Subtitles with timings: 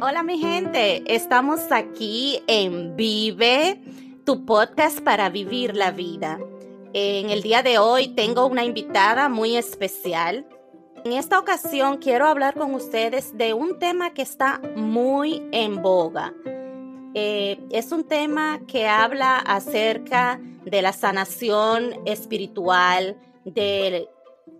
[0.00, 3.80] Hola mi gente, estamos aquí en Vive,
[4.24, 6.38] tu podcast para vivir la vida.
[6.92, 10.46] En el día de hoy tengo una invitada muy especial.
[11.04, 16.32] En esta ocasión quiero hablar con ustedes de un tema que está muy en boga.
[17.14, 24.08] Eh, es un tema que habla acerca de la sanación espiritual, de,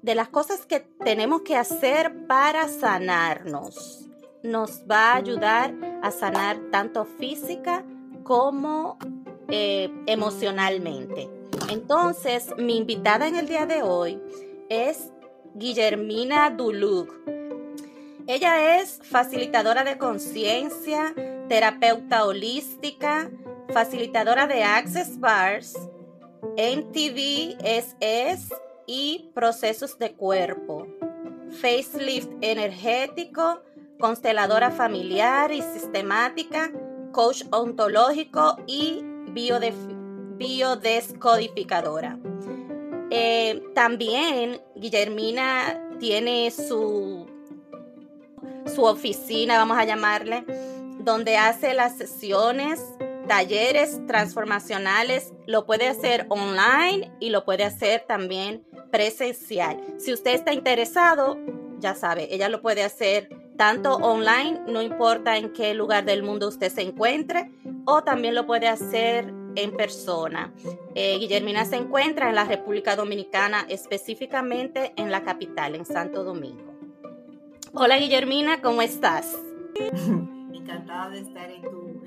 [0.02, 4.07] de las cosas que tenemos que hacer para sanarnos.
[4.42, 7.84] Nos va a ayudar a sanar tanto física
[8.22, 8.98] como
[9.48, 11.28] eh, emocionalmente.
[11.70, 14.20] Entonces, mi invitada en el día de hoy
[14.68, 15.10] es
[15.54, 17.12] Guillermina Duluc.
[18.26, 21.14] Ella es facilitadora de conciencia,
[21.48, 23.30] terapeuta holística,
[23.72, 25.74] facilitadora de Access Bars,
[26.56, 28.54] MTV SS
[28.86, 30.86] y procesos de cuerpo,
[31.50, 33.62] facelift energético,
[33.98, 36.70] consteladora familiar y sistemática,
[37.12, 39.02] coach ontológico y
[40.38, 42.18] biodescodificadora.
[43.10, 47.26] Eh, también Guillermina tiene su,
[48.66, 50.44] su oficina, vamos a llamarle,
[51.00, 52.80] donde hace las sesiones,
[53.26, 55.32] talleres transformacionales.
[55.46, 59.82] Lo puede hacer online y lo puede hacer también presencial.
[59.98, 61.38] Si usted está interesado,
[61.78, 63.28] ya sabe, ella lo puede hacer
[63.58, 67.50] tanto online, no importa en qué lugar del mundo usted se encuentre,
[67.86, 70.54] o también lo puede hacer en persona.
[70.94, 76.72] Eh, Guillermina se encuentra en la República Dominicana, específicamente en la capital, en Santo Domingo.
[77.72, 79.36] Hola Guillermina, ¿cómo estás?
[80.54, 82.00] Encantada de estar en tu,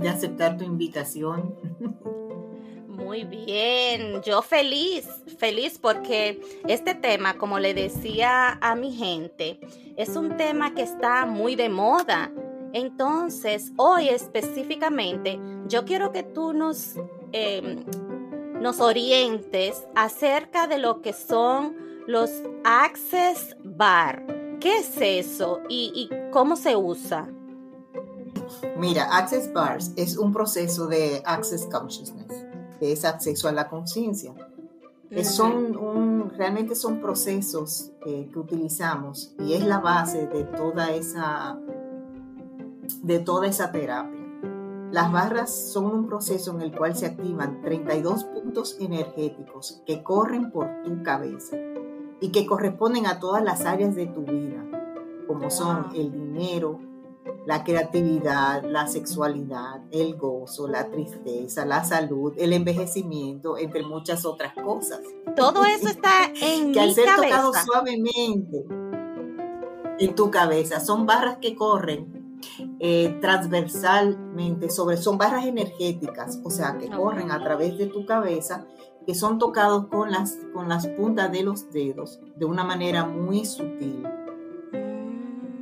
[0.00, 1.54] de aceptar tu invitación.
[2.88, 9.60] Muy bien, yo feliz, feliz porque este tema, como le decía a mi gente,
[9.98, 12.30] es un tema que está muy de moda.
[12.72, 16.94] Entonces, hoy específicamente, yo quiero que tú nos,
[17.32, 17.84] em,
[18.60, 21.76] nos orientes acerca de lo que son
[22.06, 22.30] los
[22.64, 24.24] Access Bar.
[24.60, 27.28] ¿Qué es eso y, y cómo se usa?
[28.76, 32.46] Mira, Access Bars es un proceso de Access Consciousness
[32.78, 34.32] que es acceso a la conciencia.
[35.22, 41.58] Son realmente son procesos que utilizamos y es la base de toda esa,
[43.02, 44.18] de toda esa terapia.
[44.92, 50.50] Las barras son un proceso en el cual se activan 32 puntos energéticos que corren
[50.50, 51.56] por tu cabeza
[52.20, 54.64] y que corresponden a todas las áreas de tu vida,
[55.26, 56.80] como son el dinero,
[57.48, 64.52] la creatividad, la sexualidad, el gozo, la tristeza, la salud, el envejecimiento, entre muchas otras
[64.52, 65.00] cosas.
[65.34, 68.66] Todo eso está en que al ser tocado suavemente
[69.98, 72.38] en tu cabeza, son barras que corren
[72.80, 78.66] eh, transversalmente sobre, son barras energéticas, o sea, que corren a través de tu cabeza,
[79.06, 83.46] que son tocados con las, con las puntas de los dedos de una manera muy
[83.46, 84.06] sutil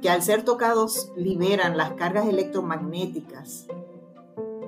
[0.06, 3.67] que al ser tocados liberan las cargas electromagnéticas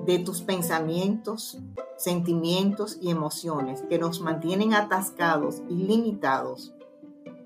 [0.05, 1.61] de tus pensamientos,
[1.97, 6.75] sentimientos y emociones que nos mantienen atascados y limitados,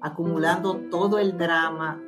[0.00, 2.00] acumulando todo el drama,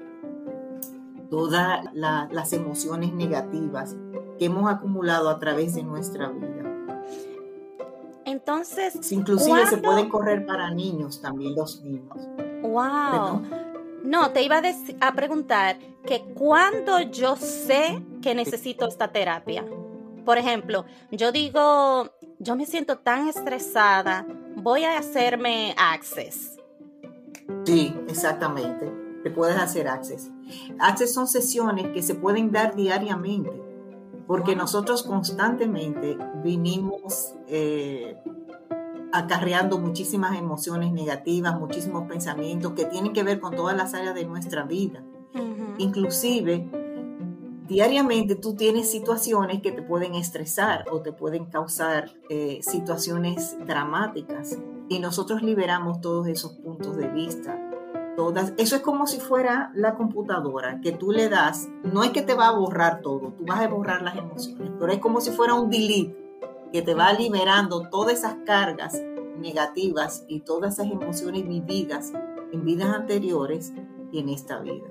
[1.29, 3.95] todas las emociones negativas
[4.39, 6.65] que hemos acumulado a través de nuestra vida.
[8.25, 12.27] Entonces, inclusive se pueden correr para niños también los niños.
[12.63, 13.43] Wow.
[14.05, 14.61] No, te iba
[15.01, 19.65] a, preguntar que cuando yo sé que necesito esta terapia.
[20.27, 24.27] Por ejemplo, yo digo, yo me siento tan estresada,
[24.57, 26.59] voy a hacerme access.
[27.65, 28.93] Sí, exactamente.
[29.23, 30.31] Te puedes hacer access.
[30.79, 33.53] Access son sesiones que se pueden dar diariamente,
[34.27, 38.19] porque nosotros constantemente vinimos eh,
[39.15, 44.25] acarreando muchísimas emociones negativas, muchísimos pensamientos que tienen que ver con todas las áreas de
[44.25, 45.05] nuestra vida.
[45.79, 46.69] Inclusive,
[47.69, 54.59] diariamente tú tienes situaciones que te pueden estresar o te pueden causar eh, situaciones dramáticas
[54.89, 57.57] y nosotros liberamos todos esos puntos de vista.
[58.17, 62.23] Todas, eso es como si fuera la computadora que tú le das, no es que
[62.23, 65.31] te va a borrar todo, tú vas a borrar las emociones, pero es como si
[65.31, 66.24] fuera un delete
[66.75, 69.01] que te va liberando todas esas cargas
[69.39, 72.13] negativas y todas esas emociones vividas
[72.53, 73.73] en vidas anteriores
[74.11, 74.85] y en esta vida.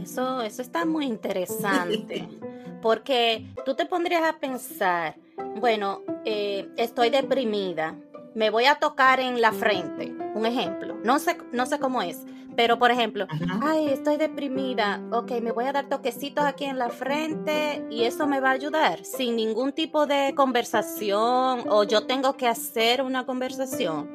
[0.00, 2.28] Eso, eso está muy interesante,
[2.80, 5.16] porque tú te pondrías a pensar,
[5.58, 7.96] bueno, eh, estoy deprimida,
[8.36, 12.20] me voy a tocar en la frente, un ejemplo, no sé, no sé cómo es,
[12.56, 13.26] Pero, por ejemplo,
[13.62, 18.26] ay, estoy deprimida, ok, me voy a dar toquecitos aquí en la frente y eso
[18.26, 23.26] me va a ayudar sin ningún tipo de conversación o yo tengo que hacer una
[23.26, 24.08] conversación.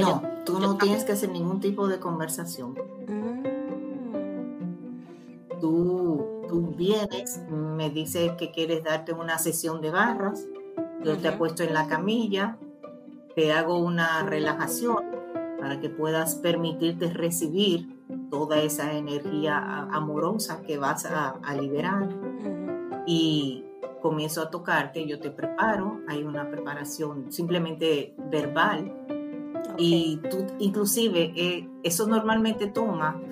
[0.00, 2.74] no, tú no tienes que hacer ningún tipo de conversación.
[3.08, 3.42] Mm.
[5.60, 10.46] Tú, tú vienes, me dices que quieres darte una sesión de barras,
[11.04, 12.56] yo te apuesto en la camilla,
[13.34, 15.11] te hago una relajación
[15.62, 17.96] para que puedas permitirte recibir
[18.32, 19.58] toda esa energía
[19.92, 22.08] amorosa que vas a, liberar.
[23.06, 23.64] Y
[24.02, 28.92] comienzo a tocarte, yo te preparo, hay una preparación simplemente verbal.
[29.78, 33.22] Y tú, inclusive, eh, eso normalmente toma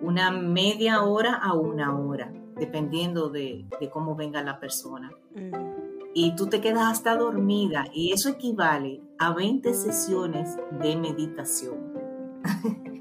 [0.00, 5.12] una media hora a una hora, dependiendo de, cómo venga la persona.
[6.14, 11.74] Y tú te quedas hasta dormida y eso equivale a 20 sesiones de meditación.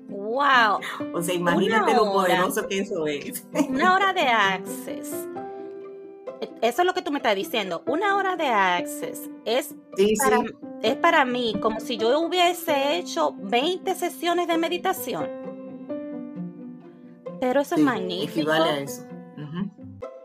[0.09, 0.79] ¡Wow!
[1.13, 3.45] o sea, imagínate lo poderoso que eso es.
[3.69, 5.27] Una hora de access.
[6.62, 7.83] Eso es lo que tú me estás diciendo.
[7.85, 9.75] Una hora de access es,
[10.23, 10.44] para,
[10.81, 15.29] es para mí como si yo hubiese hecho 20 sesiones de meditación.
[17.39, 18.51] Pero eso es magnífico.
[18.51, 19.06] Equivale a eso.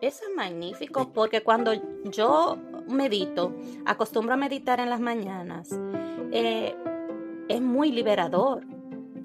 [0.00, 1.72] Eso es magnífico porque cuando
[2.04, 2.56] yo
[2.90, 3.54] medito,
[3.84, 5.68] acostumbro a meditar en las mañanas,
[6.32, 6.74] eh,
[7.48, 8.64] es muy liberador.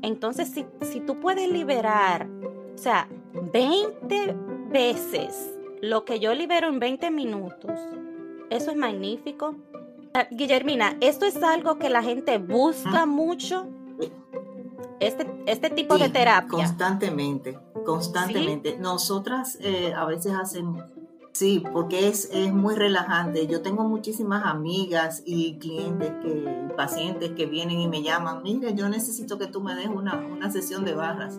[0.01, 2.27] Entonces, si, si tú puedes liberar,
[2.73, 3.07] o sea,
[3.53, 4.35] 20
[4.69, 7.79] veces lo que yo libero en 20 minutos,
[8.49, 9.55] eso es magnífico.
[10.13, 13.67] Ah, Guillermina, esto es algo que la gente busca mucho.
[14.99, 16.49] Este, este tipo de terapia.
[16.49, 18.77] Constantemente, constantemente.
[18.77, 20.83] Nosotras eh, a veces hacemos
[21.35, 23.45] Sí, porque es, es, muy relajante.
[23.45, 28.87] Yo tengo muchísimas amigas y clientes, que, pacientes que vienen y me llaman, mire, yo
[28.87, 31.37] necesito que tú me des una, una sesión de barras.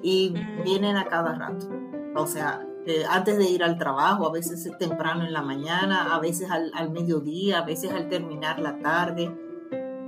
[0.00, 0.62] Y mm.
[0.62, 1.66] vienen a cada rato.
[2.14, 6.20] O sea, eh, antes de ir al trabajo, a veces temprano en la mañana, a
[6.20, 9.36] veces al, al mediodía, a veces al terminar la tarde.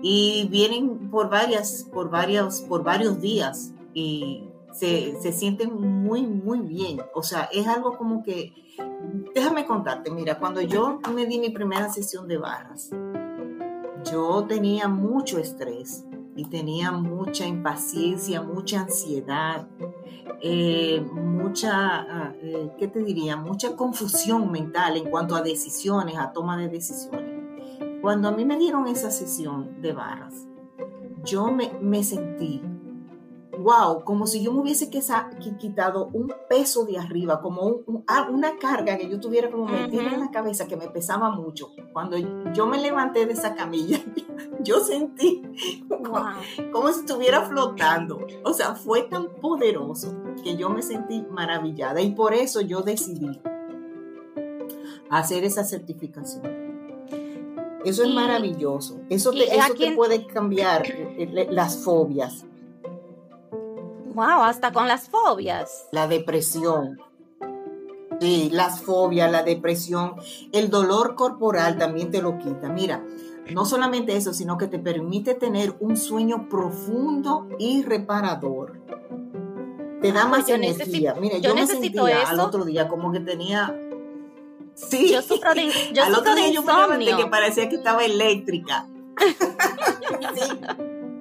[0.00, 3.72] Y vienen por varias, por varios, por varios días.
[3.94, 7.00] Y se, sienten muy, muy bien.
[7.14, 8.52] O sea, es algo como que,
[9.34, 12.90] déjame contarte, mira, cuando yo me di mi primera sesión de barras,
[14.10, 16.04] yo tenía mucho estrés
[16.36, 19.66] y tenía mucha impaciencia, mucha ansiedad,
[20.40, 23.36] eh, mucha, ah, eh, ¿qué te diría?
[23.36, 27.38] Mucha confusión mental en cuanto a decisiones, a toma de decisiones.
[28.00, 30.46] Cuando a mí me dieron esa sesión de barras,
[31.24, 32.62] yo me, me sentí
[33.58, 38.96] wow, como si yo me hubiese quitado un peso de arriba, como ah, una carga
[38.96, 41.70] que yo tuviera como metida en la cabeza que me pesaba mucho.
[41.92, 42.16] Cuando
[42.52, 44.00] yo me levanté de esa camilla,
[44.62, 45.42] yo sentí
[45.88, 48.26] como, si estuviera flotando.
[48.44, 53.40] O sea, fue tan poderoso que yo me sentí maravillada y por eso yo decidí
[55.10, 56.68] hacer esa certificación.
[57.84, 59.00] Eso es maravilloso.
[59.08, 62.44] Eso, te, eso te puede cambiar eh, eh, las fobias.
[64.18, 65.86] Wow, hasta con las fobias.
[65.92, 66.98] La depresión.
[68.20, 70.16] Sí, las fobias, la depresión,
[70.50, 72.68] el dolor corporal también te lo quita.
[72.68, 73.06] Mira,
[73.54, 78.80] no solamente eso, sino que te permite tener un sueño profundo y reparador.
[80.02, 81.14] Te da ah, más energía.
[81.14, 83.72] Mira, yo, me sentía al otro día como que tenía
[84.74, 85.12] Sí.
[85.12, 88.88] Yo sufro de, yo al otro día yo me que parecía que estaba eléctrica.
[90.34, 90.58] sí.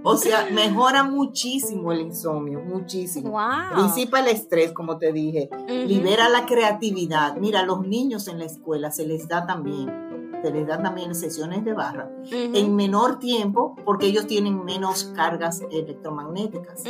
[0.10, 3.32] O sea, mejora muchísimo el insomnio, muchísimo.
[3.32, 3.84] Wow.
[3.84, 5.50] Disipa el estrés, como te dije.
[5.68, 7.36] Libera la creatividad.
[7.38, 10.08] Mira, a los niños en la escuela se les da también
[10.42, 15.62] se les da también sesiones de barra en menor tiempo porque ellos tienen menos cargas
[15.72, 16.84] electromagnéticas,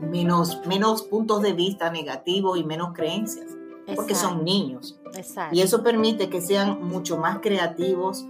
[0.00, 3.56] menos, menos puntos de vista negativos y menos creencias,
[3.94, 5.00] porque son niños.
[5.14, 5.54] Exacto.
[5.54, 8.26] Y eso permite que sean mucho más creativos,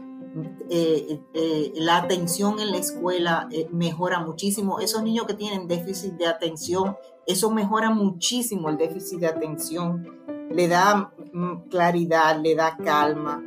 [0.68, 4.78] eh, eh, la atención en la escuela eh, mejora muchísimo.
[4.78, 6.96] Esos niños que tienen déficit de atención,
[7.26, 10.06] eso mejora muchísimo el déficit de atención.
[10.50, 13.42] Le da mm, claridad, le da calma,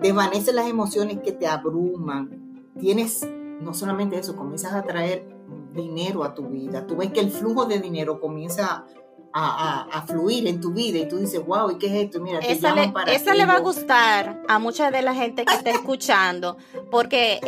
[0.00, 2.70] desvanece las emociones que te abruman.
[2.78, 3.26] Tienes,
[3.60, 5.26] no solamente eso, comienzas a traer
[5.74, 6.86] dinero a tu vida.
[6.86, 8.86] Tú ves que el flujo de dinero comienza
[9.32, 12.20] a, fluir en tu vida y tú dices, wow, ¿y qué es esto?
[12.20, 15.70] Mira, esa le, esa le va a gustar a mucha de la gente que está
[15.78, 16.56] escuchando,
[16.90, 17.40] porque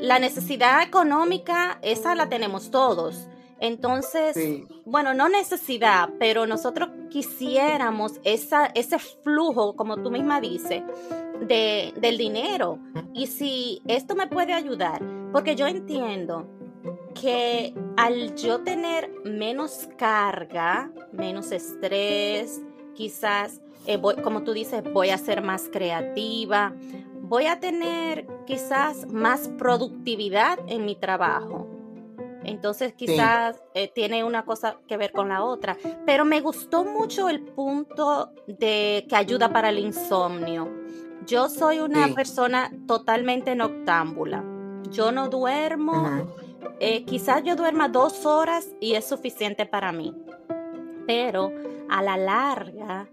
[0.00, 3.28] la necesidad económica, esa la tenemos todos.
[3.58, 4.36] Entonces,
[4.84, 10.82] bueno, no necesidad, pero nosotros quisiéramos esa, ese flujo, como tú misma dices,
[11.40, 12.78] de, del dinero.
[13.14, 15.00] Y si esto me puede ayudar,
[15.32, 16.46] porque yo entiendo
[17.20, 22.60] que al yo tener menos carga, menos estrés,
[22.94, 26.74] quizás, eh, como tú dices, voy a ser más creativa,
[27.22, 31.68] voy a tener quizás más productividad en mi trabajo.
[32.44, 35.76] Entonces quizás eh, tiene una cosa que ver con la otra.
[36.04, 40.70] Pero me gustó mucho el punto de que ayuda para el insomnio.
[41.26, 44.44] Yo soy una persona totalmente noctámbula.
[44.92, 46.28] Yo no duermo.
[46.78, 50.14] Eh, quizás yo duerma dos horas y es suficiente para mí.
[51.06, 51.52] Pero
[51.88, 53.08] a la larga,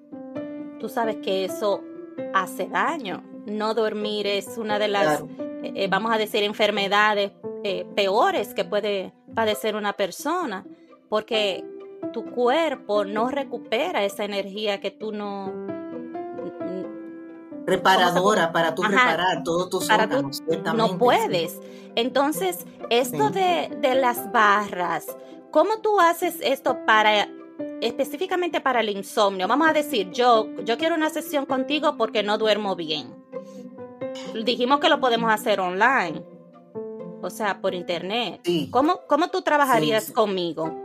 [0.80, 1.82] tú sabes que eso
[2.34, 3.24] hace daño.
[3.46, 5.24] No dormir es una de las,
[5.64, 7.32] eh, vamos a decir, enfermedades
[7.96, 10.66] peores que puede padecer una persona,
[11.08, 11.64] porque
[12.12, 15.52] tu cuerpo no recupera esa energía que tú no...
[17.66, 20.42] Reparadora para tú reparar todos tus para órganos,
[20.76, 21.60] No puedes.
[21.96, 25.06] Entonces, esto de, de las barras,
[25.52, 27.30] ¿cómo tú haces esto para
[27.82, 29.48] específicamente para el insomnio?
[29.48, 33.16] Vamos a decir, yo, yo quiero una sesión contigo porque no duermo bien.
[34.44, 36.34] Dijimos que lo podemos hacer online
[37.24, 38.42] o sea, por internet.
[38.70, 40.76] ¿Cómo, ¿Cómo, tú trabajarías conmigo?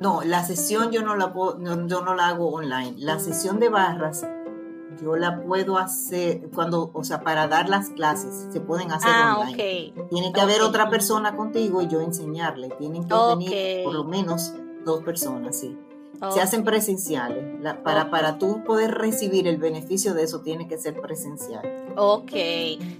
[0.00, 2.94] No, la sesión yo no la puedo, yo no la hago online.
[2.98, 4.26] La sesión de barras
[5.02, 9.38] yo la puedo hacer cuando, o sea, para dar las clases se pueden hacer ah,
[9.38, 9.94] online.
[10.10, 12.68] Tiene que haber otra persona contigo y yo enseñarle.
[12.78, 15.76] Tienen que venir por lo menos dos personas, sí.
[16.32, 17.44] Se hacen presenciales.
[17.82, 21.84] para, para tú poder recibir el beneficio de eso, tiene que ser presencial.
[21.96, 22.32] Ok,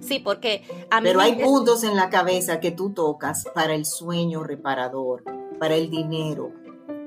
[0.00, 3.86] sí, porque a mí Pero hay puntos en la cabeza que tú tocas para el
[3.86, 5.24] sueño reparador,
[5.58, 6.52] para el dinero,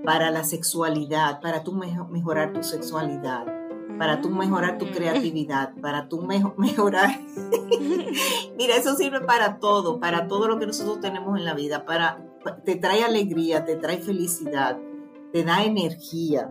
[0.03, 3.45] para la sexualidad, para tú mejorar tu sexualidad,
[3.97, 4.91] para tú mejorar tu mm.
[4.91, 6.21] creatividad, para tú
[6.57, 7.19] mejorar...
[8.57, 12.23] Mira, eso sirve para todo, para todo lo que nosotros tenemos en la vida, para
[12.63, 14.77] te trae alegría, te trae felicidad,
[15.31, 16.49] te da energía.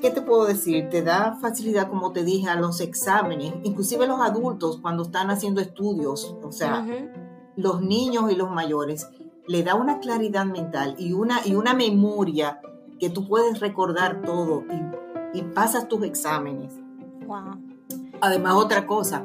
[0.00, 0.90] ¿Qué te puedo decir?
[0.90, 5.60] Te da facilidad, como te dije, a los exámenes, inclusive los adultos cuando están haciendo
[5.60, 6.86] estudios, o sea,
[7.56, 9.08] los niños y los mayores,
[9.46, 12.60] le da una claridad mental y una, y una memoria
[12.98, 15.03] que tú puedes recordar todo y,
[15.34, 16.72] y pasas tus exámenes.
[18.20, 19.22] Además, otra cosa,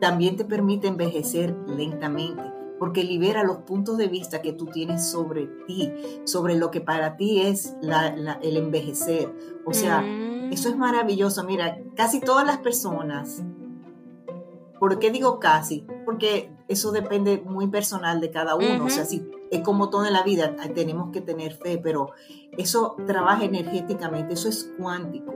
[0.00, 5.46] también te permite envejecer lentamente porque libera los puntos de vista que tú tienes sobre
[5.66, 5.92] ti,
[6.24, 9.30] sobre lo que para ti es el envejecer.
[9.66, 10.50] O sea, mm.
[10.50, 11.44] eso es maravilloso.
[11.44, 13.42] Mira, casi todas las personas,
[14.78, 15.86] ¿por qué digo casi?
[16.06, 18.86] Porque eso depende muy personal de cada uno.
[18.86, 22.12] O sea, si es como todo en la vida, tenemos que tener fe, pero
[22.56, 25.34] eso trabaja energéticamente, eso es cuántico.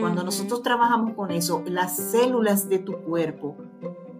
[0.00, 3.56] Cuando nosotros trabajamos con eso, las células de tu cuerpo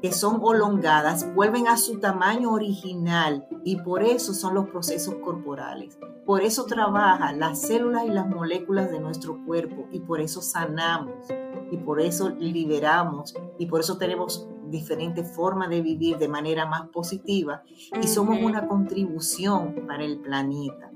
[0.00, 5.99] que son olongadas vuelven a su tamaño original y por eso son los procesos corporales.
[6.25, 11.26] Por eso trabajan las células y las moléculas de nuestro cuerpo y por eso sanamos
[11.71, 16.88] y por eso liberamos y por eso tenemos diferentes formas de vivir de manera más
[16.88, 17.62] positiva
[18.00, 20.90] y somos una contribución para el planeta.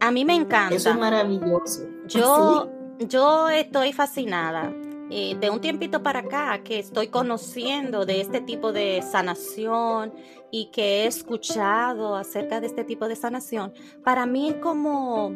[0.00, 0.74] A mí me encanta.
[0.74, 1.86] Eso es maravilloso.
[2.06, 4.72] Yo, yo estoy fascinada
[5.10, 10.12] eh, de un tiempito para acá que estoy conociendo de este tipo de sanación
[10.50, 13.72] y que he escuchado acerca de este tipo de sanación,
[14.04, 15.34] para mí es como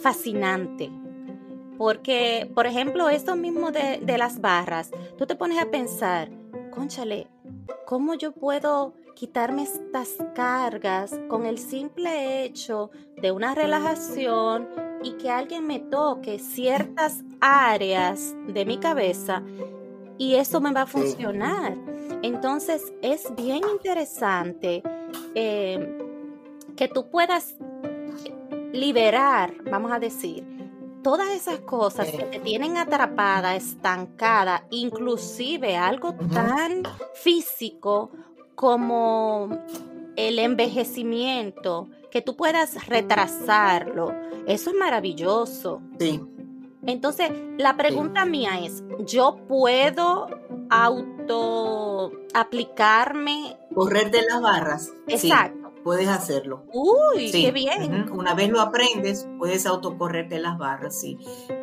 [0.00, 0.90] fascinante.
[1.76, 6.30] Porque, por ejemplo, esto mismo de, de las barras, tú te pones a pensar,
[6.70, 7.26] conchale,
[7.86, 12.90] ¿cómo yo puedo quitarme estas cargas con el simple hecho
[13.20, 14.68] de una relajación
[15.02, 19.42] y que alguien me toque ciertas áreas de mi cabeza
[20.18, 21.76] y eso me va a funcionar.
[22.22, 24.82] Entonces es bien interesante
[25.34, 25.98] eh,
[26.76, 27.56] que tú puedas
[28.72, 30.44] liberar, vamos a decir,
[31.02, 36.82] todas esas cosas que te tienen atrapada, estancada, inclusive algo tan
[37.14, 38.10] físico
[38.54, 39.48] como
[40.16, 44.14] el envejecimiento, que tú puedas retrasarlo.
[44.46, 45.80] Eso es maravilloso.
[45.98, 46.20] Sí.
[46.84, 50.26] Entonces, la pregunta mía es, ¿yo puedo
[50.68, 53.56] auto aplicarme?
[53.74, 54.92] Correr de las barras.
[55.06, 55.61] Exacto.
[55.82, 56.64] Puedes hacerlo.
[56.72, 58.10] Uy, qué bien.
[58.10, 61.18] Una vez lo aprendes, puedes autocorrerte las barras, sí.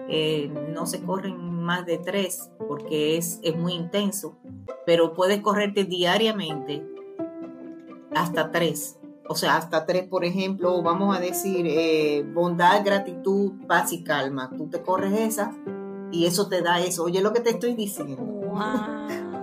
[0.08, 4.38] Eh, no se corren más de tres porque es, es muy intenso,
[4.86, 6.86] pero puedes correrte diariamente
[8.16, 8.98] hasta tres.
[9.28, 14.50] O sea, hasta tres, por ejemplo, vamos a decir eh, bondad, gratitud, paz y calma.
[14.58, 15.54] Tú te corres esa
[16.12, 17.04] y eso te da eso.
[17.04, 18.24] Oye, lo que te estoy diciendo.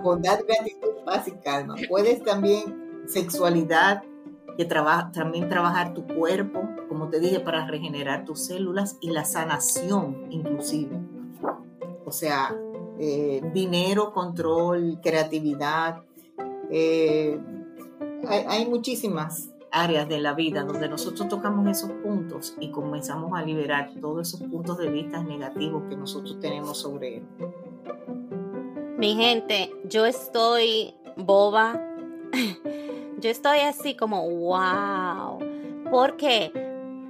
[0.03, 1.75] bondad, gratitud, paz y calma.
[1.87, 4.03] Puedes también sexualidad,
[4.57, 10.25] que también trabajar tu cuerpo, como te dije, para regenerar tus células y la sanación
[10.31, 10.97] inclusive.
[12.05, 12.55] O sea,
[12.99, 16.01] eh, dinero, control, creatividad.
[16.71, 17.39] Eh,
[18.27, 23.91] hay, muchísimas áreas de la vida donde nosotros tocamos esos puntos y comenzamos a liberar
[24.01, 27.27] todos esos puntos de vista negativos que nosotros tenemos sobre él.
[28.97, 31.79] Mi gente, yo estoy boba.
[33.19, 35.39] Yo estoy así como, wow.
[35.89, 36.51] ¿Por qué?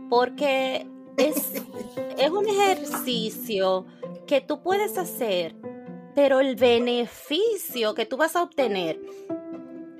[0.09, 0.87] Porque
[1.17, 1.63] es,
[2.17, 3.85] es un ejercicio
[4.25, 5.55] que tú puedes hacer,
[6.15, 8.99] pero el beneficio que tú vas a obtener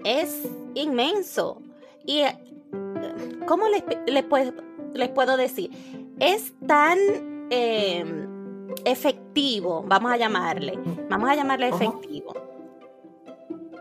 [0.04, 1.62] es inmenso.
[2.06, 2.38] Y, eh,
[3.46, 4.24] ¿cómo les, les,
[5.10, 5.72] puedo, decir?
[6.20, 6.98] Es tan
[7.50, 8.28] em,
[8.86, 12.34] efectivo, vamos a llamarle, vamos a llamarle efectivo,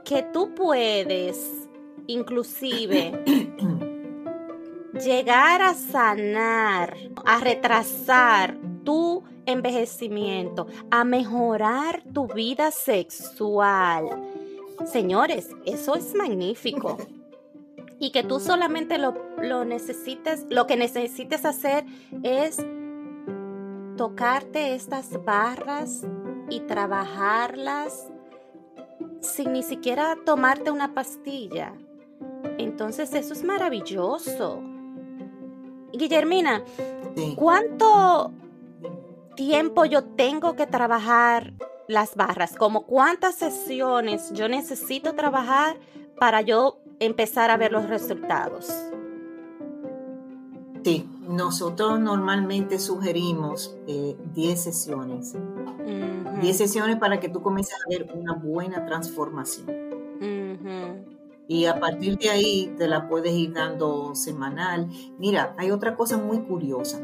[0.04, 1.66] que tú puedes
[2.07, 3.13] inclusive
[5.05, 14.07] llegar a sanar, a retrasar tu envejecimiento, a mejorar tu vida sexual.
[14.85, 16.97] Señores, eso es magnífico.
[17.99, 21.85] Y que tú solamente lo, lo necesites, lo que necesites hacer
[22.23, 22.59] es
[23.97, 26.07] tocarte estas barras
[26.51, 28.09] y trabajarlas
[29.21, 31.73] sin ni siquiera tomarte una pastilla.
[32.59, 34.62] Entonces eso es maravilloso.
[35.93, 36.62] Guillermina,
[37.37, 38.33] ¿cuánto
[39.35, 41.55] tiempo yo tengo que trabajar
[41.88, 42.57] las barras?
[42.57, 45.79] ¿Como cuántas sesiones yo necesito trabajar
[46.19, 48.69] para yo empezar a ver los resultados?
[50.85, 55.35] Sí, nosotros normalmente sugerimos 10 eh, sesiones.
[56.41, 59.67] 10 sesiones para que tú comiences a ver una buena transformación.
[61.49, 64.88] Y a partir de ahí te la puedes ir dando semanal.
[65.19, 67.00] Mira, hay otra cosa muy curiosa.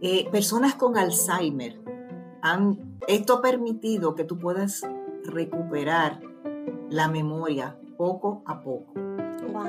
[0.00, 1.80] Eh, personas con Alzheimer,
[2.42, 4.82] han, esto ha permitido que tú puedas
[5.24, 6.20] recuperar
[6.90, 8.92] la memoria poco a poco.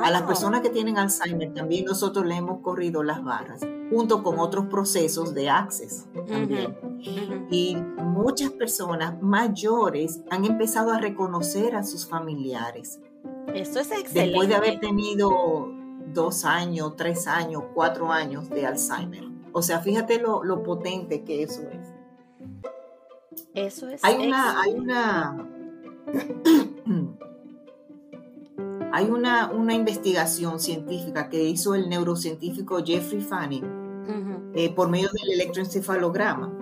[0.01, 4.39] A las personas que tienen Alzheimer también nosotros le hemos corrido las barras, junto con
[4.39, 6.75] otros procesos de access también.
[7.49, 12.99] Y muchas personas mayores han empezado a reconocer a sus familiares
[13.53, 14.21] eso es excelente.
[14.21, 15.71] Después de haber tenido
[16.13, 19.25] dos años, tres años, cuatro años de Alzheimer.
[19.51, 21.87] O sea, fíjate lo, potente que eso es.
[23.53, 24.03] Eso es.
[24.03, 25.47] Hay una, hay una,
[28.91, 35.31] hay una, una, investigación científica que hizo el neurocientífico Jeffrey Fanning eh, por medio del
[35.31, 36.56] electroencefalograma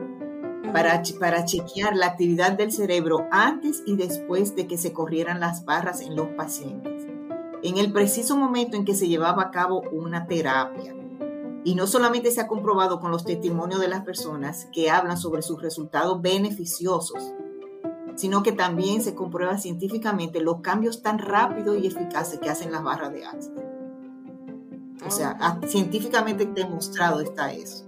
[0.76, 5.64] para, para chequear la actividad del cerebro antes y después de que se corrieran las
[5.64, 7.08] barras en los pacientes,
[7.64, 10.94] en el preciso momento en que se llevaba a cabo una terapia.
[11.64, 15.44] Y no solamente se ha comprobado con los testimonios de las personas que hablan sobre
[15.44, 17.24] sus resultados beneficiosos,
[18.16, 22.84] sino que también se comprueba científicamente los cambios tan rápidos y eficaces que hacen las
[22.84, 23.64] barras de Access.
[25.08, 27.86] O sea, científicamente demostrado está eso.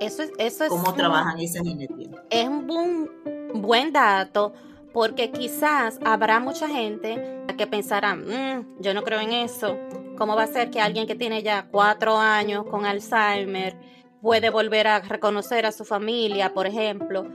[0.00, 2.22] Eso es, eso es cómo trabajan esas genéticas.
[2.30, 3.10] Es un
[3.54, 4.54] buen dato
[4.92, 9.76] porque quizás habrá mucha gente que pensará, mm, yo no creo en eso.
[10.16, 13.76] ¿Cómo va a ser que alguien que tiene ya cuatro años con Alzheimer
[14.22, 17.26] puede volver a reconocer a su familia, por ejemplo?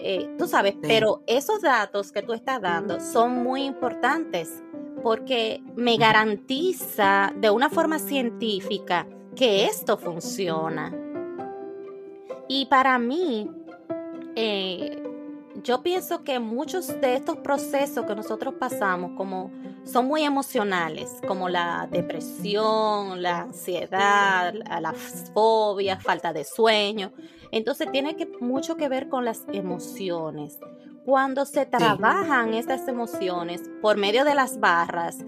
[0.00, 4.62] Eh, tú sabes, pero esos datos que tú estás dando son muy importantes
[5.02, 9.06] porque me garantiza de una forma científica
[9.36, 11.03] que esto funciona.
[12.48, 13.50] Y para mí,
[14.36, 15.02] eh,
[15.62, 19.50] yo pienso que muchos de estos procesos que nosotros pasamos como
[19.84, 24.94] son muy emocionales, como la depresión, la ansiedad, la,
[25.32, 27.12] fobia, falta de sueño.
[27.50, 30.58] Entonces tiene que, mucho que ver con las emociones.
[31.04, 35.18] Cuando se trabajan estas emociones por medio de las barras,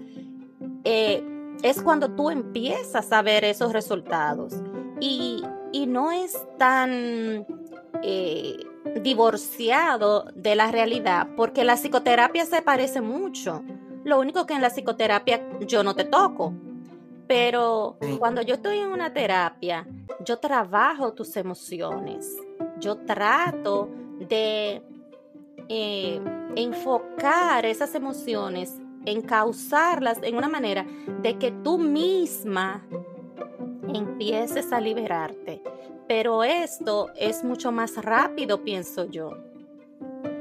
[0.83, 1.23] eh,
[1.63, 4.53] es cuando tú empiezas a ver esos resultados.
[4.99, 7.45] Y, y no es tan
[8.03, 8.57] eh,
[9.01, 13.63] divorciado de la realidad, porque la psicoterapia se parece mucho.
[14.03, 16.53] Lo único que en la psicoterapia yo no te toco,
[17.27, 19.85] pero cuando yo estoy en una terapia,
[20.23, 22.35] yo trabajo tus emociones.
[22.79, 24.81] Yo trato de
[25.67, 26.21] eh,
[26.55, 30.85] enfocar esas emociones, encauzarlas en una manera
[31.21, 32.85] de que tú misma
[33.93, 35.61] empieces a liberarte.
[36.07, 39.31] Pero esto es mucho más rápido, pienso yo.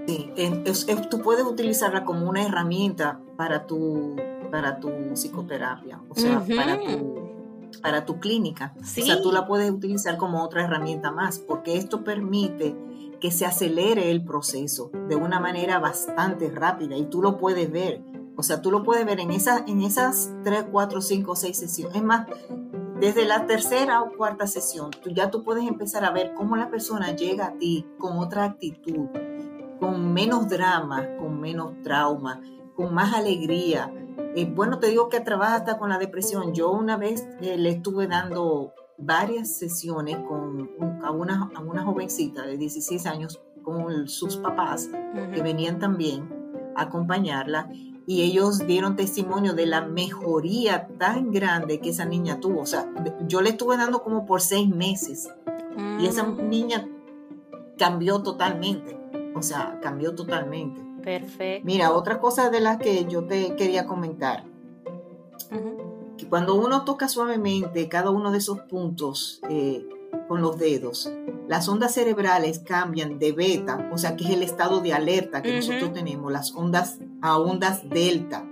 [0.06, 0.30] Sí,
[1.10, 4.14] tú puedes utilizarla como una herramienta para tu,
[4.50, 7.26] para tu psicoterapia, o sea, para tu
[7.82, 8.74] para tu clínica.
[8.80, 12.74] O sea, tú la puedes utilizar como otra herramienta más, porque esto permite
[13.20, 18.02] que se acelere el proceso de una manera bastante rápida y tú lo puedes ver.
[18.36, 21.96] O sea, tú lo puedes ver en, esa, en esas 3, 4, 5, 6 sesiones.
[21.96, 22.26] Es más,
[23.00, 26.70] desde la tercera o cuarta sesión, tú, ya tú puedes empezar a ver cómo la
[26.70, 29.08] persona llega a ti con otra actitud,
[29.80, 32.40] con menos drama, con menos trauma,
[32.74, 33.92] con más alegría.
[34.34, 36.54] Eh, bueno, te digo que trabaja hasta con la depresión.
[36.54, 40.70] Yo una vez eh, le estuve dando varias sesiones con
[41.02, 44.88] a, una, a una jovencita de 16 años con sus papás
[45.34, 46.30] que venían también
[46.76, 47.68] a acompañarla
[48.06, 52.60] y ellos dieron testimonio de la mejoría tan grande que esa niña tuvo.
[52.60, 52.88] O sea,
[53.26, 55.28] yo le estuve dando como por seis meses
[55.98, 56.48] y esa mm.
[56.48, 56.88] niña
[57.76, 58.96] cambió totalmente.
[59.34, 60.80] O sea, cambió totalmente.
[61.02, 61.66] Perfecto.
[61.66, 64.44] Mira, otra cosa de las que yo te quería comentar
[66.16, 69.86] que cuando uno toca suavemente cada uno de esos puntos eh,
[70.28, 71.10] con los dedos,
[71.48, 75.54] las ondas cerebrales cambian de beta, o sea que es el estado de alerta que
[75.54, 78.46] nosotros tenemos, las ondas a ondas delta,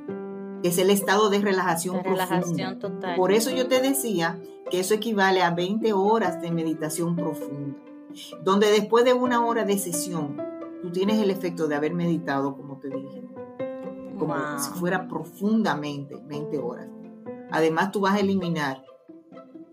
[0.62, 3.16] que es el estado de relajación, relajación Total.
[3.16, 7.76] Por eso yo te decía que eso equivale a 20 horas de meditación profunda,
[8.42, 10.36] donde después de una hora de sesión,
[10.82, 13.24] tú tienes el efecto de haber meditado, como te dije,
[14.18, 16.88] como si fuera profundamente 20 horas.
[17.50, 18.84] Además, tú vas a eliminar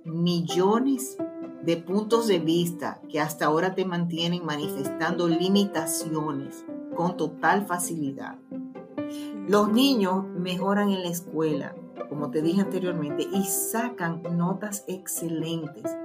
[0.03, 1.17] millones
[1.63, 8.37] de puntos de vista que hasta ahora te mantienen manifestando limitaciones con total facilidad.
[9.47, 11.75] Los niños mejoran en la escuela,
[12.09, 15.95] como te dije anteriormente, y sacan notas excelentes.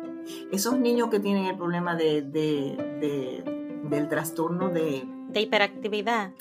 [0.50, 6.32] Esos niños que tienen el problema de, del trastorno de, de hiperactividad.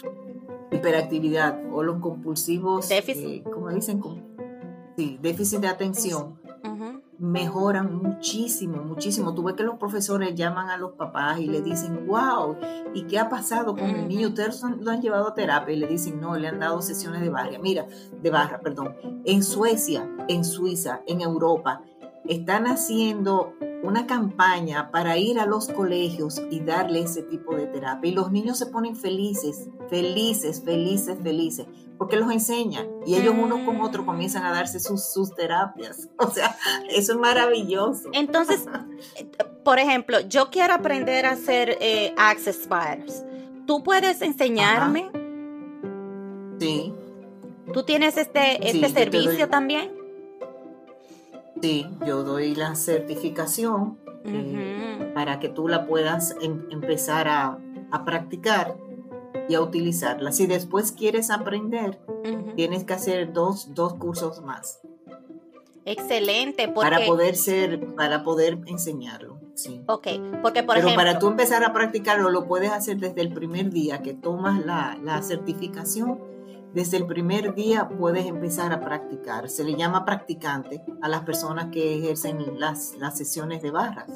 [0.72, 3.26] Hiperactividad o los compulsivos, déficit.
[3.26, 4.02] Eh, como dicen,
[4.98, 6.40] sí, déficit de atención,
[7.20, 9.34] mejoran muchísimo, muchísimo.
[9.34, 12.58] Tú ves que los profesores llaman a los papás y le dicen, wow,
[12.94, 14.30] ¿y qué ha pasado con el niño?
[14.30, 17.30] Ustedes lo han llevado a terapia y le dicen, no, le han dado sesiones de
[17.30, 17.58] barra.
[17.60, 17.88] Mira,
[18.22, 18.96] de barra, perdón.
[19.26, 21.82] En Suecia, en Suiza, en Europa,
[22.28, 28.10] están haciendo una campaña para ir a los colegios y darle ese tipo de terapia.
[28.10, 33.64] Y los niños se ponen felices, felices, felices, felices, porque los enseñan y ellos uno
[33.66, 36.10] con otro comienzan a darse sus, sus terapias.
[36.18, 36.58] O sea,
[36.90, 38.10] eso es maravilloso.
[38.14, 38.66] Entonces,
[39.64, 43.24] por ejemplo, yo quiero aprender a hacer eh, Access Bars.
[43.68, 45.12] ¿Tú puedes enseñarme?
[46.60, 46.94] Sí.
[47.74, 49.95] ¿Tú tienes este, este servicio también?
[51.66, 57.58] Sí, yo doy la certificación eh, para que tú la puedas em, empezar a,
[58.06, 58.78] practicar
[59.50, 60.32] y a utilizarla.
[60.32, 62.00] Si después quieres aprender,
[62.56, 64.80] tienes que hacer dos, dos cursos más.
[65.86, 66.68] Excelente.
[66.68, 69.40] Para poder ser, para poder enseñarlo.
[69.56, 69.82] Sí.
[69.88, 70.08] Ok,
[70.44, 74.04] porque por Pero para tú empezar a practicarlo, lo puedes hacer desde el primer día
[74.04, 76.35] que tomas la, la certificación
[76.76, 79.50] desde el primer día puedes empezar a practicar.
[79.50, 84.12] Se le llama practicante a las personas que ejercen las, las sesiones de barras.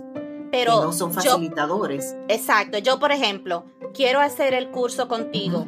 [0.51, 2.17] Pero no son facilitadores.
[2.27, 2.77] exacto.
[2.79, 5.65] Yo, por ejemplo, quiero hacer el curso contigo.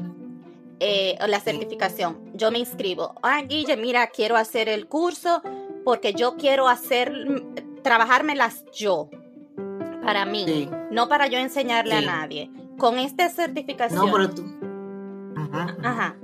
[0.81, 2.19] Eh, la certificación.
[2.33, 3.13] Yo me inscribo.
[3.21, 5.41] Ah, Guille, mira, quiero hacer el curso
[5.85, 7.13] porque yo quiero hacer,
[7.83, 9.09] trabajármelas yo,
[10.03, 12.51] para mí, no para yo enseñarle a nadie.
[12.77, 14.07] Con esta certificación.
[14.07, 14.43] No, pero tú.
[15.83, 16.17] Ajá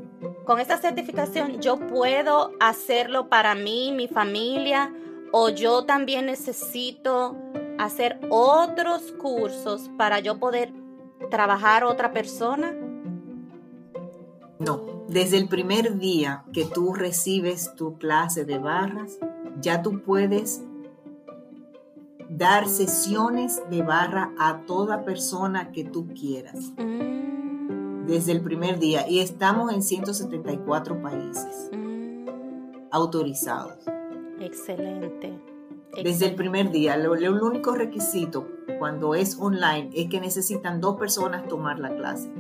[0.47, 4.93] con esta certificación yo puedo hacerlo para mí, mi familia,
[5.33, 7.35] o yo también necesito
[7.77, 10.71] hacer otros cursos para yo poder
[11.29, 12.73] trabajar otra persona?
[14.57, 19.19] No, desde el primer día que tú recibes tu clase de barras,
[19.59, 20.61] ya tú puedes
[22.29, 26.71] dar sesiones de barra a toda persona que tú quieras.
[26.77, 27.56] Mm
[28.07, 32.27] desde el primer día y estamos en 174 países mm.
[32.91, 33.77] autorizados.
[34.39, 35.37] Excelente.
[36.03, 38.47] Desde el primer día, lo, el único requisito
[38.79, 42.31] cuando es online es que necesitan dos personas tomar la clase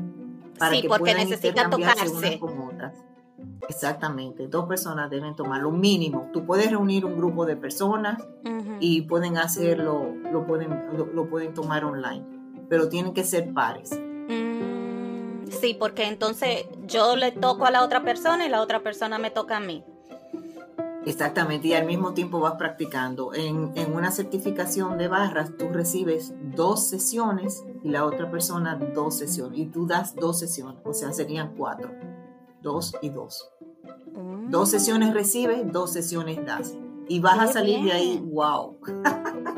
[0.57, 2.95] para sí, que porque puedan necesitan tocarse unas con otras.
[3.67, 6.29] Exactamente, dos personas deben tomar lo mínimo.
[6.33, 8.23] Tú puedes reunir un grupo de personas
[8.79, 10.69] y pueden hacerlo, lo pueden,
[11.13, 12.25] lo, pueden tomar online,
[12.69, 13.91] pero tienen que ser pares.
[15.49, 19.31] Sí, porque entonces yo le toco a la otra persona y la otra persona me
[19.31, 19.83] toca a mí.
[21.07, 23.33] Exactamente, y al mismo tiempo vas practicando.
[23.33, 29.57] En, una certificación de barras tú recibes dos sesiones y la otra persona dos sesiones.
[29.57, 31.91] Y tú das dos sesiones, o sea, serían cuatro.
[32.61, 33.49] Dos y dos.
[34.49, 36.73] Dos sesiones recibes, dos sesiones das.
[37.09, 38.79] Y vas a salir de ahí, wow.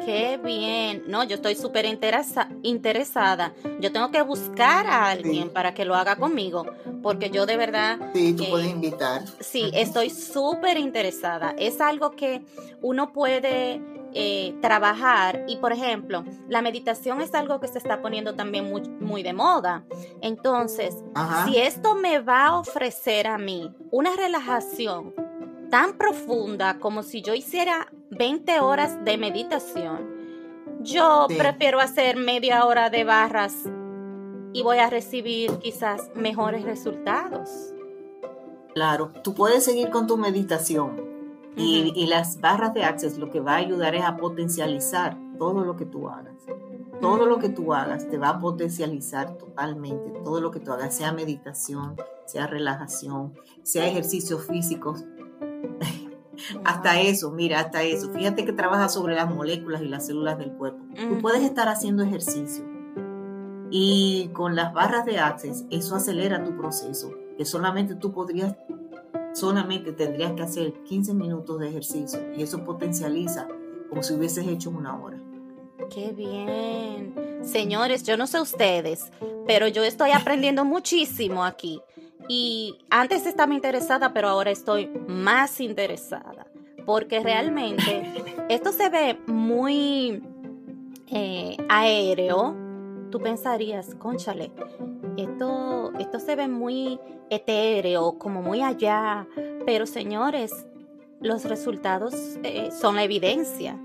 [0.05, 1.03] Qué bien.
[1.07, 3.53] No, yo estoy súper interesada.
[3.79, 6.65] Yo tengo que buscar a alguien para que lo haga conmigo,
[7.01, 7.99] porque yo de verdad...
[8.13, 9.23] Sí, tú puedes invitar.
[9.39, 11.53] Sí, estoy súper interesada.
[11.57, 12.43] Es algo que
[12.81, 13.81] uno puede
[14.13, 18.81] eh, trabajar y, por ejemplo, la meditación es algo que se está poniendo también muy,
[18.81, 19.83] muy de moda.
[20.21, 20.95] Entonces,
[21.45, 25.13] si esto me va a ofrecer a mí una relajación
[25.69, 30.19] tan profunda como si yo hiciera 20 horas de meditación,
[30.81, 33.53] yo prefiero hacer media hora de barras
[34.53, 37.49] y voy a recibir quizás mejores resultados.
[38.73, 41.09] Claro, tú puedes seguir con tu meditación
[41.55, 45.65] y, y, las barras de Access lo que va a ayudar es a potencializar todo
[45.65, 46.35] lo que tú hagas.
[47.01, 50.95] Todo lo que tú hagas te va a potencializar totalmente, todo lo que tú hagas,
[50.95, 55.05] sea meditación, sea relajación, sea ejercicios físicos,
[56.63, 58.11] hasta eso, mira, hasta eso.
[58.11, 60.83] Fíjate que trabaja sobre las moléculas y las células del cuerpo.
[60.95, 62.63] Tú puedes estar haciendo ejercicio
[63.71, 68.55] y con las barras de Access eso acelera tu proceso, que solamente tú podrías,
[69.33, 73.47] solamente tendrías que hacer 15 minutos de ejercicio y eso potencializa
[73.89, 75.19] como si hubieses hecho una hora.
[75.93, 77.13] Qué bien.
[77.41, 79.11] Señores, yo no sé ustedes,
[79.47, 81.81] pero yo estoy aprendiendo muchísimo aquí.
[82.29, 86.45] Y antes estaba interesada, pero ahora estoy más interesada.
[86.85, 88.05] Porque realmente
[88.49, 90.21] esto se ve muy
[91.07, 92.55] eh, aéreo.
[93.09, 94.51] Tú pensarías, conchale,
[95.17, 96.99] esto, esto se ve muy
[97.31, 99.27] etéreo, como muy allá.
[99.65, 100.67] Pero señores,
[101.19, 102.13] los resultados
[102.43, 103.75] eh, son la evidencia.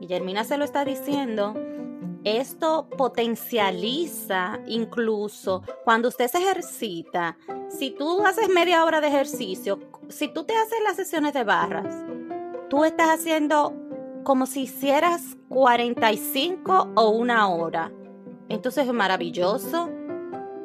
[0.00, 1.52] Guillermina se lo está diciendo
[2.26, 7.38] esto potencializa incluso cuando usted se ejercita.
[7.68, 12.04] Si tú haces media hora de ejercicio, si tú te haces las sesiones de barras,
[12.68, 13.72] tú estás haciendo
[14.24, 17.92] como si hicieras 45 o una hora.
[18.48, 19.88] Entonces es maravilloso.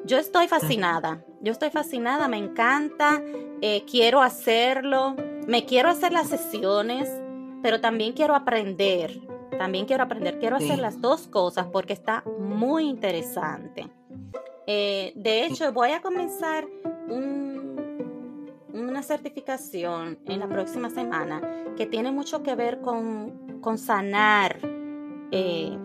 [0.04, 1.24] Yo estoy fascinada.
[1.42, 3.22] Yo estoy fascinada, me encanta.
[3.62, 5.16] Eh, quiero hacerlo.
[5.46, 7.08] Me quiero hacer las sesiones,
[7.62, 9.31] pero también quiero aprender
[9.62, 13.88] también quiero aprender, quiero hacer las dos cosas porque está muy interesante.
[14.66, 16.68] Eh, de hecho, voy a comenzar
[18.74, 21.44] una certificación en la próxima semana
[21.78, 24.58] que tiene mucho que ver con, con sanar
[25.30, 25.78] eh,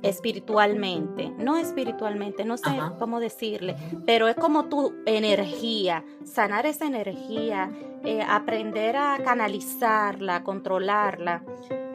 [0.00, 7.70] espiritualmente, no espiritualmente, no sé cómo decirle, pero es como tu energía, sanar esa energía,
[8.04, 11.42] eh, aprender a canalizarla, controlarla.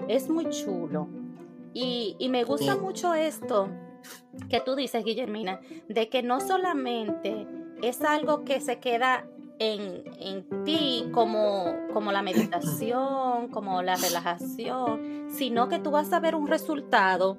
[0.08, 1.08] Es muy chulo.
[1.74, 3.68] Y, me gusta mucho esto
[4.50, 7.48] que tú dices, Guillermina, de que no solamente
[7.82, 9.26] es algo que se queda
[9.60, 16.20] en, en, ti como, como la meditación, como la relajación, sino que tú vas a
[16.20, 17.38] ver un resultado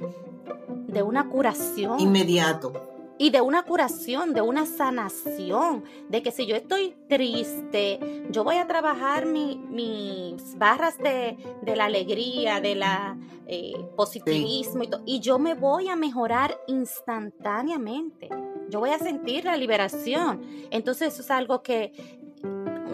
[0.89, 2.01] de una curación.
[2.01, 8.43] Inmediato y de una curación, de una sanación, de que si yo estoy triste, yo
[8.45, 11.37] voy a trabajar mis barras de,
[11.75, 18.29] la alegría, de la eh, positivismo y, y yo me voy a mejorar instantáneamente.
[18.69, 20.43] Yo voy a sentir la liberación.
[20.71, 21.93] Entonces eso es algo que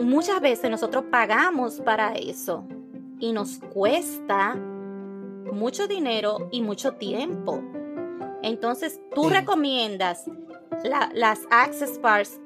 [0.02, 2.64] muchas veces nosotros pagamos para eso
[3.18, 4.54] y nos cuesta
[5.52, 7.62] mucho dinero y mucho tiempo.
[8.42, 10.24] Entonces, ¿tú recomiendas
[11.14, 12.40] las Access Bars?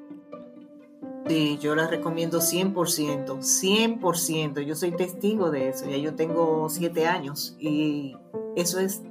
[1.27, 4.61] Sí, yo las recomiendo 100%, 100%.
[4.61, 5.89] Yo soy testigo de eso.
[5.89, 8.15] Ya yo tengo siete años y
[8.55, 9.01] eso es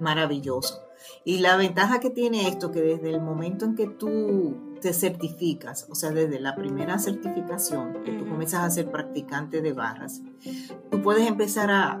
[0.00, 0.82] maravilloso.
[1.24, 5.86] Y la ventaja que tiene esto, que desde el momento en que tú te certificas,
[5.88, 10.22] o sea, desde la primera certificación, que tú comienzas a ser practicante de barras,
[10.90, 12.00] tú puedes empezar a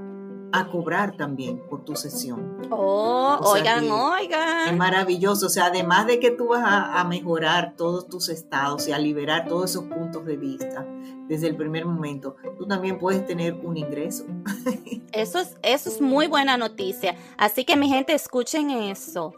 [0.52, 2.60] a cobrar también por tu sesión.
[2.70, 4.68] Oh, oigan, oigan.
[4.68, 5.46] Es maravilloso.
[5.46, 9.46] O sea, además de que tú vas a, mejorar todos tus estados y a liberar
[9.46, 10.86] todos esos puntos de vista
[11.28, 14.24] desde el primer momento, tú también puedes tener un ingreso.
[15.12, 17.16] Eso es, eso es muy buena noticia.
[17.38, 19.34] Así que mi gente, escuchen eso.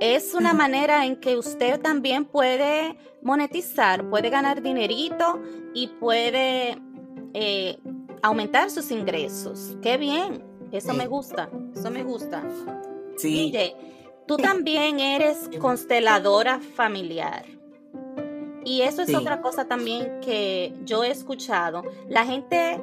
[0.00, 5.40] Es una manera en que usted también puede monetizar, puede ganar dinerito
[5.72, 6.78] y puede
[7.32, 7.78] eh,
[8.24, 9.76] aumentar sus ingresos.
[9.82, 12.42] Qué bien, eso me gusta, eso me gusta.
[13.18, 13.52] Sí.
[14.26, 17.44] tú también eres consteladora familiar.
[18.64, 21.82] Y eso es otra cosa también que yo he escuchado.
[22.08, 22.80] La gente,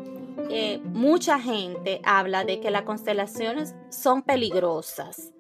[0.52, 5.32] eh, mucha gente habla de que las constelaciones son peligrosas.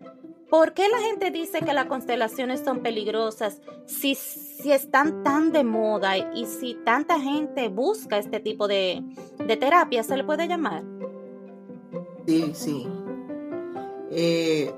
[0.51, 5.63] ¿Por qué la gente dice que las constelaciones son peligrosas si, si están tan de
[5.63, 9.01] moda y si tanta gente busca este tipo de,
[9.47, 10.83] de terapia, se le puede llamar?
[12.27, 12.85] Sí, sí.
[14.11, 14.75] Eh,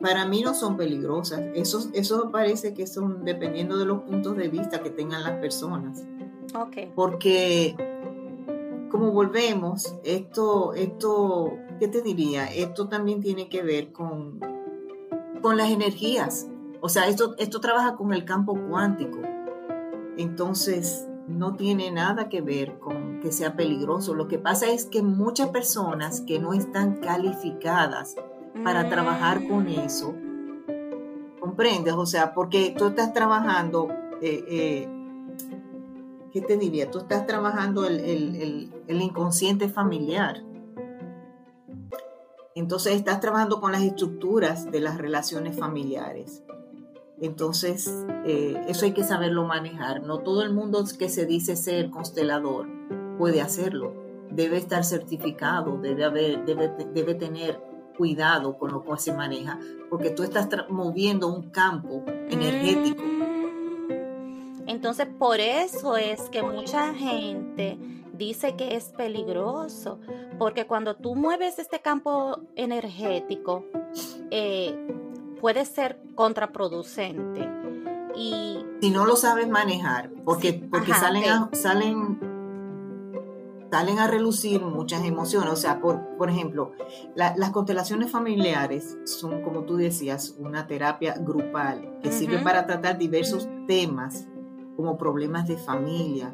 [0.00, 1.40] para mí no son peligrosas.
[1.54, 6.04] Eso, eso parece que son dependiendo de los puntos de vista que tengan las personas.
[6.54, 6.92] Ok.
[6.94, 7.74] Porque,
[8.88, 12.46] como volvemos, esto, esto, ¿qué te diría?
[12.46, 14.38] Esto también tiene que ver con,
[15.40, 16.48] con las energías.
[16.80, 19.18] O sea, esto, esto trabaja con el campo cuántico.
[20.16, 24.14] Entonces, no tiene nada que ver con que sea peligroso.
[24.14, 28.16] Lo que pasa es que muchas personas que no están calificadas
[28.64, 29.80] para trabajar con mm.
[29.80, 30.14] eso,
[31.40, 31.94] ¿comprendes?
[31.94, 33.88] O sea, porque tú estás trabajando,
[34.20, 34.88] eh, eh,
[36.32, 36.90] ¿qué te diría?
[36.90, 40.42] Tú estás trabajando el, el inconsciente familiar.
[42.54, 46.42] Entonces estás trabajando con las estructuras de las relaciones familiares.
[47.20, 47.92] Entonces,
[48.24, 50.02] eh, eso hay que saberlo manejar.
[50.02, 52.66] No todo el mundo que se dice ser constelador
[53.18, 53.94] puede hacerlo.
[54.30, 57.60] Debe estar certificado, debe, haber, debe, debe tener
[57.96, 59.58] cuidado con lo que se maneja,
[59.90, 63.02] porque tú estás moviendo un campo energético.
[64.66, 67.78] Entonces, por eso es que mucha gente
[68.20, 69.98] dice que es peligroso,
[70.38, 73.64] porque cuando tú mueves este campo energético,
[74.30, 74.76] eh,
[75.40, 77.48] puede ser contraproducente.
[78.14, 82.20] Y, si no lo sabes manejar, porque, porque salen, a, salen,
[83.70, 85.50] salen a relucir muchas emociones.
[85.50, 86.72] O sea, por, por ejemplo,
[87.14, 93.48] las constelaciones familiares son, como tú decías, una terapia grupal que sirve para tratar diversos
[93.66, 94.26] temas
[94.80, 96.32] como problemas de familia,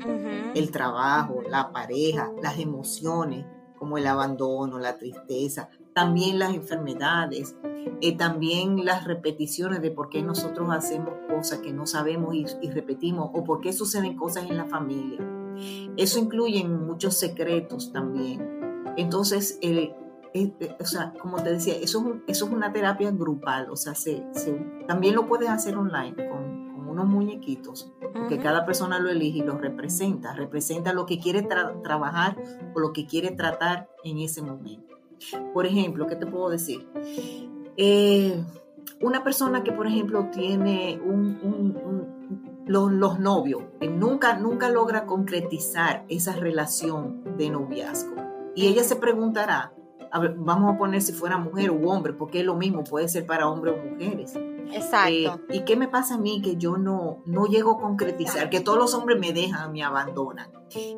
[0.54, 3.44] el trabajo, la pareja, las emociones,
[3.76, 7.56] como el abandono, la tristeza, también las enfermedades,
[8.00, 13.30] eh, también las repeticiones de por qué nosotros hacemos cosas que no sabemos y, repetimos,
[13.34, 15.18] o por qué suceden cosas en la familia.
[15.96, 18.84] Eso incluye muchos secretos también.
[18.96, 19.92] Entonces, eh,
[20.78, 24.22] o sea, como te decía, eso es, eso es una terapia grupal, o sea, se,
[24.86, 26.45] también lo puedes hacer online con
[26.96, 27.92] unos muñequitos,
[28.28, 32.36] que cada persona lo elige y lo representa, representa lo que quiere trabajar
[32.74, 34.96] o lo que quiere tratar en ese momento.
[35.52, 36.88] Por ejemplo, ¿qué te puedo decir?
[37.76, 38.42] Eh,
[39.02, 46.34] una persona que, por ejemplo, tiene un, los, novios, que nunca, nunca logra concretizar esa
[46.34, 48.16] relación de noviazgo.
[48.54, 49.74] Y ella se preguntará,
[50.38, 53.48] vamos a poner si fuera mujer o hombre, porque es lo mismo, puede ser para
[53.48, 54.32] hombres o mujeres.
[54.72, 55.40] Exacto.
[55.48, 58.50] Eh, ¿Y qué me pasa a mí que yo no, no llego a concretizar?
[58.50, 60.50] Que todos los hombres me dejan, me abandonan.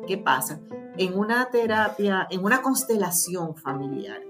[0.07, 0.59] ¿Qué pasa?
[0.97, 4.21] En una terapia, en una constelación familiar,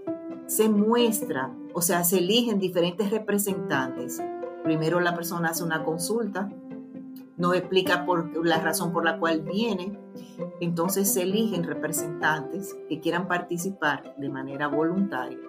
[0.48, 4.22] se muestra, o sea, se eligen diferentes representantes.
[4.64, 6.50] Primero la persona hace una consulta,
[7.38, 9.98] nos explica por la razón por la cual viene,
[10.60, 15.40] entonces se eligen representantes que quieran participar de manera voluntaria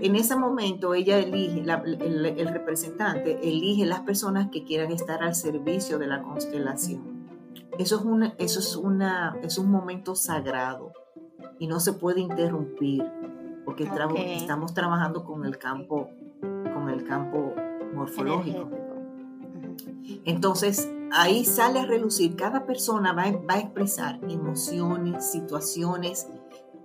[0.00, 5.98] en ese momento ella elige, el, representante elige las personas que quieran estar al servicio
[5.98, 7.20] de la constelación.
[7.78, 10.92] Eso es, una, eso es, una, es un momento sagrado
[11.58, 13.04] y no se puede interrumpir
[13.64, 16.10] porque estamos trabajando con el campo,
[16.40, 17.54] con el campo
[17.94, 18.68] morfológico.
[20.24, 26.26] Entonces, ahí sale a relucir, cada persona va, va a expresar emociones, situaciones,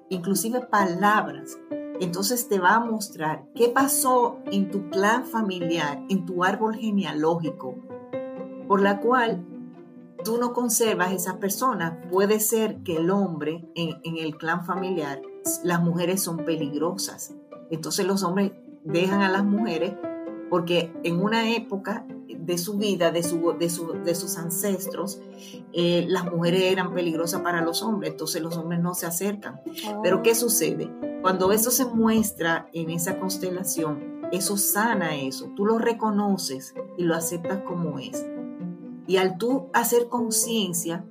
[0.09, 1.57] inclusive palabras
[1.99, 7.75] entonces te va a mostrar qué pasó en tu clan familiar, en tu árbol genealógico,
[8.67, 9.45] por la cual
[10.23, 12.01] tú no conservas esa persona.
[12.11, 15.21] Puede ser que el hombre en, el clan familiar,
[15.63, 17.33] las mujeres son peligrosas.
[17.69, 18.51] Entonces los hombres
[18.83, 19.93] dejan a las mujeres
[20.49, 25.19] porque en una época de su vida, de, de, sus ancestros,
[25.73, 29.61] eh, las mujeres eran peligrosas para los hombres, entonces los hombres no se acercan.
[30.03, 30.91] Pero ¿qué sucede?
[31.21, 37.15] Cuando eso se muestra en esa constelación, eso sana eso, tú lo reconoces y lo
[37.15, 38.25] aceptas como es.
[39.07, 41.05] Y al tú hacer conciencia,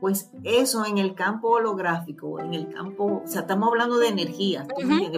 [0.00, 4.66] pues eso en el campo holográfico, en el campo, o sea, estamos hablando de energía,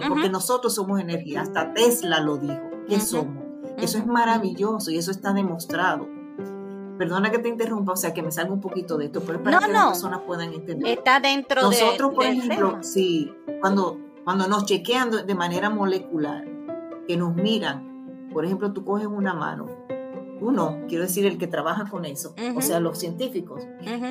[0.07, 3.38] porque nosotros somos energía, hasta Tesla lo dijo, que somos.
[3.81, 6.07] Eso es maravilloso y eso está demostrado.
[6.97, 9.59] Perdona que te interrumpa, o sea, que me salga un poquito de esto, pero para
[9.59, 10.97] que las personas puedan entender.
[10.97, 13.97] Está dentro Nosotros, de Nosotros, por ejemplo, sí, cuando
[14.29, 16.45] cuando nos chequean de manera molecular,
[17.07, 19.65] que nos miran, por ejemplo, tú coges una mano,
[20.39, 23.63] uno, quiero decir el que trabaja con eso, o sea, los científicos,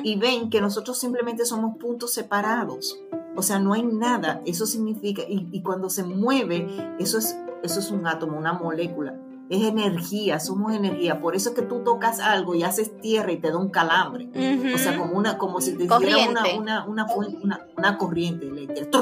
[0.03, 2.99] y ven que nosotros simplemente somos puntos separados.
[3.37, 6.67] O sea, no hay nada, eso significa, y, cuando se mueve,
[6.99, 9.17] eso es eso es un átomo, una molécula.
[9.49, 11.19] Es energía, somos energía.
[11.19, 14.29] Por eso es que tú tocas algo y haces tierra y te da un calambre.
[14.73, 18.99] O sea, como, una, como si te hiciera una, una, una, una, corriente eléctrica.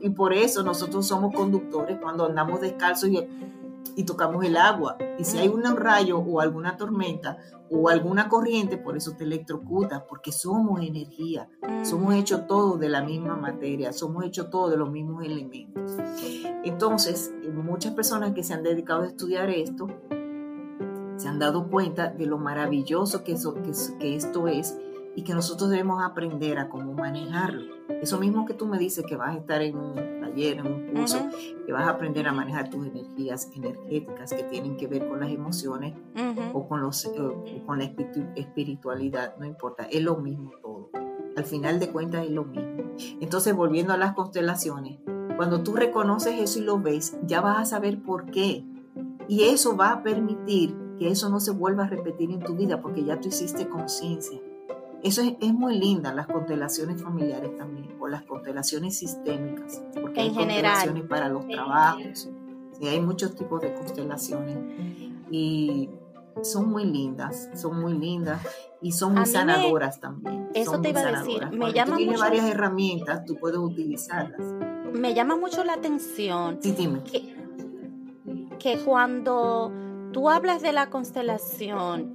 [0.00, 3.18] y, por eso nosotros somos conductores cuando andamos descalzos y
[3.96, 4.96] y tocamos el agua.
[5.18, 7.38] Y si hay un rayo o alguna tormenta
[7.70, 11.48] o alguna corriente, por eso te electrocuta, porque somos energía,
[11.82, 15.96] somos hechos todos de la misma materia, somos hechos todos de los mismos elementos.
[16.64, 19.88] Entonces, muchas personas que se han dedicado a estudiar esto,
[21.16, 24.78] se han dado cuenta de lo maravilloso que, eso, que, que esto es
[25.18, 27.74] y que nosotros debemos aprender a cómo manejarlo.
[28.00, 30.94] Eso mismo que tú me dices que vas a estar en un taller, en un
[30.94, 31.18] curso,
[31.66, 35.30] que vas a aprender a manejar tus energías energéticas que tienen que ver con las
[35.30, 35.94] emociones
[36.52, 37.92] o, con los, eh, con la
[38.36, 40.90] espiritualidad, no importa, es lo mismo todo.
[41.36, 42.94] Al final de cuentas es lo mismo.
[43.20, 45.00] Entonces, volviendo a las constelaciones,
[45.36, 48.64] cuando tú reconoces eso y lo ves, ya vas a saber por qué.
[49.26, 52.80] Y eso va a permitir que eso no se vuelva a repetir en tu vida
[52.80, 54.38] porque ya tú hiciste conciencia.
[55.02, 61.04] Eso es, muy linda, las constelaciones familiares también, o las constelaciones sistémicas, porque hay constelaciones
[61.04, 62.28] para los trabajos,
[62.72, 64.58] sí, hay muchos tipos de constelaciones
[65.30, 65.88] y
[66.42, 68.40] son muy lindas, son muy lindas
[68.80, 70.48] y son muy sanadoras también.
[70.54, 74.40] Eso te iba a decir, me llama tú varias herramientas, tú puedes utilizarlas.
[74.92, 77.02] Me llama mucho la atención sí, dime.
[77.04, 77.36] Que,
[78.58, 79.70] que cuando
[80.12, 82.14] tú hablas de la constelación,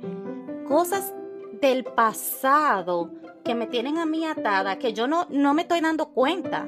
[0.67, 1.13] cosas
[1.62, 3.12] del pasado
[3.43, 6.68] que me tienen a mí atada, que yo no, no me estoy dando cuenta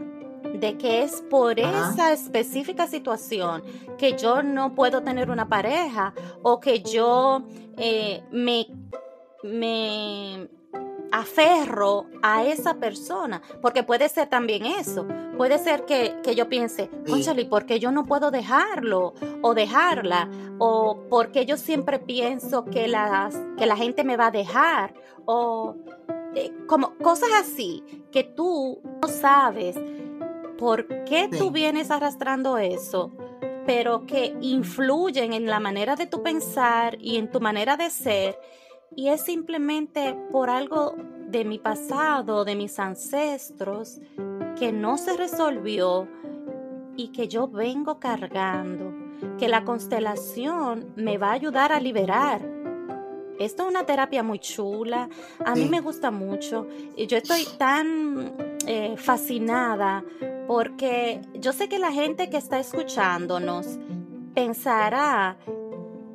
[0.60, 3.64] de que es por esa específica situación
[3.98, 6.14] que yo no puedo tener una pareja
[6.44, 7.44] o que yo
[7.78, 8.68] eh, me,
[9.44, 10.48] me
[11.12, 17.46] aferro a esa persona, porque puede ser también eso, puede ser que, yo piense, conchale,
[17.46, 20.30] ¿por qué yo no puedo dejarlo o dejarla?
[20.58, 24.94] O porque yo siempre pienso que, las, que la gente me va a dejar,
[25.26, 25.76] o
[26.36, 29.78] eh, como cosas así, que tú no sabes
[30.58, 33.12] por qué tú vienes arrastrando eso,
[33.66, 38.38] pero que influyen en la manera de tu pensar y en tu manera de ser
[38.96, 40.96] y es simplemente por algo
[41.28, 44.00] de mi pasado, de mis ancestros,
[44.58, 46.08] que no se resolvió
[46.96, 48.94] y que yo vengo cargando,
[49.38, 52.42] que la constelación me va a ayudar a liberar.
[53.38, 55.10] Esto es una terapia muy chula,
[55.44, 58.34] a mí me gusta mucho y yo estoy tan
[58.66, 60.06] eh, fascinada
[60.48, 63.78] porque yo sé que la gente que está escuchándonos
[64.34, 65.38] pensará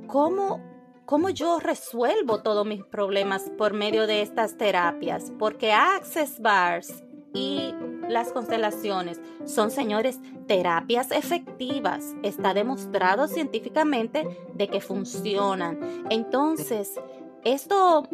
[0.07, 0.70] cómo
[1.11, 7.03] cómo yo resuelvo todos mis problemas por medio de estas terapias, porque Access Bars
[7.35, 7.75] y
[8.09, 12.15] las constelaciones son, señores, terapias efectivas.
[12.23, 16.05] Está demostrado científicamente de que funcionan.
[16.11, 17.01] Entonces,
[17.43, 18.07] esto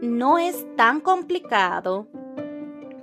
[0.00, 2.06] no es tan complicado,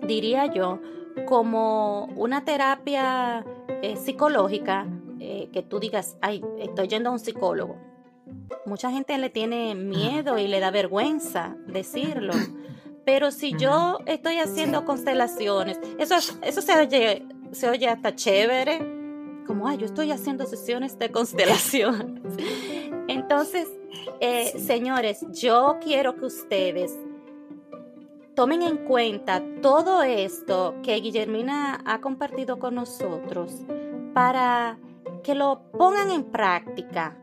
[0.02, 0.80] diría yo,
[1.28, 3.46] como una terapia
[3.84, 4.88] eh, psicológica
[5.20, 7.89] eh, que tú digas, ay, estoy yendo a un psicólogo
[8.65, 12.34] mucha gente le tiene miedo y le da vergüenza decirlo.
[13.05, 18.80] Pero si yo estoy haciendo constelaciones, eso, eso se, oye, se oye hasta chévere,
[19.47, 22.21] como, ay, yo estoy haciendo sesiones de constelación.
[23.07, 23.67] Entonces,
[24.19, 26.95] eh, señores, yo quiero que ustedes
[28.36, 33.53] tomen en cuenta todo esto que Guillermina ha compartido con nosotros
[34.13, 34.77] para
[35.23, 37.17] que lo pongan en práctica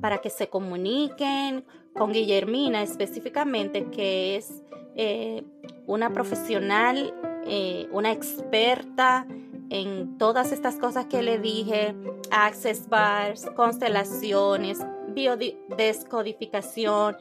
[0.00, 1.64] para que se comuniquen
[1.94, 4.62] con Guillermina específicamente, que es
[4.94, 5.42] eh,
[5.86, 7.14] una profesional,
[7.46, 9.26] eh, una experta
[9.70, 11.94] en todas estas cosas que le dije,
[12.30, 17.16] access bars, constelaciones, biodescodificación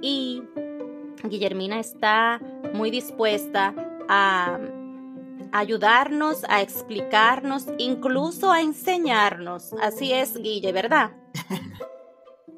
[0.00, 0.42] y
[1.24, 2.40] Guillermina está
[2.72, 3.74] muy dispuesta
[4.08, 4.58] a
[5.52, 9.72] ayudarnos, a explicarnos, incluso a enseñarnos.
[9.80, 11.10] Así es, Guille, ¿verdad?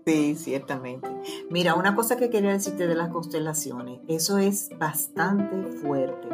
[0.08, 1.06] Sí, ciertamente.
[1.50, 6.28] Mira, una cosa que quería decirte de las constelaciones, eso es bastante fuerte.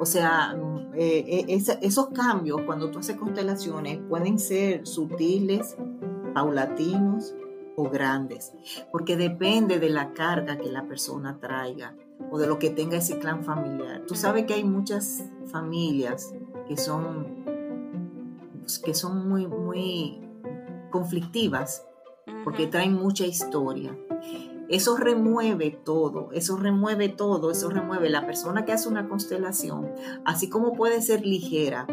[0.00, 5.76] O sea, mm, eh, eh, esos cambios cuando tú haces constelaciones pueden ser sutiles,
[6.34, 7.36] paulatinos
[7.76, 8.52] o grandes,
[8.90, 11.94] porque depende de la carga que la persona traiga
[12.32, 14.02] o de lo que tenga ese clan familiar.
[14.08, 16.34] Tú sabes que hay muchas familias
[16.66, 17.44] que son,
[18.84, 20.20] que son muy, muy
[20.90, 21.84] conflictivas
[22.44, 23.96] porque traen mucha historia.
[24.68, 29.90] Eso remueve todo, eso remueve todo, eso remueve la persona que hace una constelación,
[30.24, 31.86] así como puede ser ligera,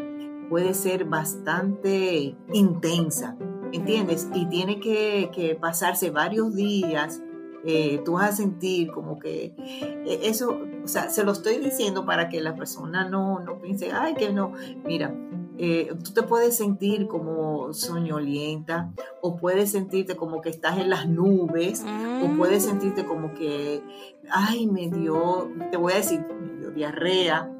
[0.50, 3.38] puede ser bastante intensa,
[3.74, 4.30] ¿entiendes?
[4.34, 7.22] Y tiene que, pasarse varios días.
[7.64, 12.06] Eh, tú vas a sentir como que eh, eso, o sea, se lo estoy diciendo
[12.06, 14.54] para que la persona no, no piense, ay, que no,
[14.84, 15.16] mira,
[15.64, 18.92] eh, tú te puedes sentir como soñolienta
[19.22, 21.86] o puedes sentirte como que estás en las nubes
[22.24, 23.84] o puedes sentirte como que,
[24.32, 27.52] ay, me dio, te voy a decir, me dio diarrea.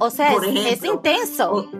[0.00, 1.70] O sea, es, intenso.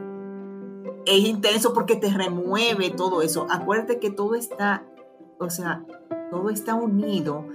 [1.07, 3.49] es intenso porque te remueve todo eso.
[3.51, 4.85] Acuérdate que todo está,
[5.41, 5.85] o sea,
[6.31, 7.47] todo está unido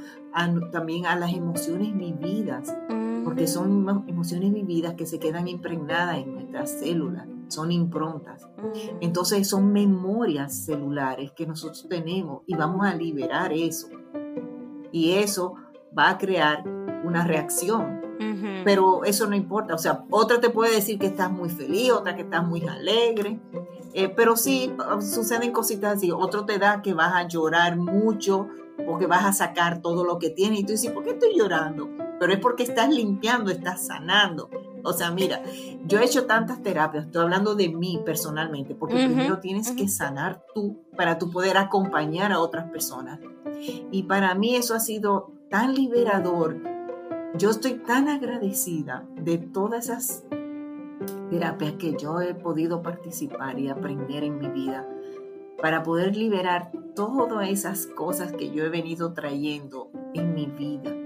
[0.74, 2.76] también a las emociones vividas,
[3.24, 8.48] porque son emociones vividas que se quedan impregnadas en nuestras células son improntas.
[8.58, 8.98] Mm.
[9.02, 13.88] Entonces son memorias celulares que nosotros tenemos y vamos a liberar eso.
[14.92, 15.56] Y eso
[15.98, 16.64] va a crear
[17.04, 18.02] una reacción.
[18.64, 19.74] Pero eso no importa.
[19.76, 23.40] O sea, otra te puede decir que estás muy feliz, otra que estás muy alegre.
[23.94, 26.12] Eh, pero sí, suceden cositas así.
[26.12, 28.48] Otro te da que vas a llorar mucho
[28.86, 30.62] porque vas a sacar todo lo que tienes.
[30.62, 31.90] Y tú dices, ¿por qué estoy llorando?
[32.20, 34.50] Pero es porque estás limpiando, estás sanando.
[34.84, 35.42] O sea, mira,
[35.86, 40.44] yo he hecho tantas terapias, estoy hablando de mí personalmente, porque primero tienes que sanar
[40.54, 43.20] tú para tú poder acompañar a otras personas.
[43.92, 46.58] Y para mí eso ha sido tan liberador.
[47.38, 50.24] Yo estoy tan agradecida de todas esas
[51.30, 54.88] terapias que yo he podido participar y aprender en mi vida
[55.62, 61.03] para poder liberar todas esas cosas que yo he venido trayendo en mi vida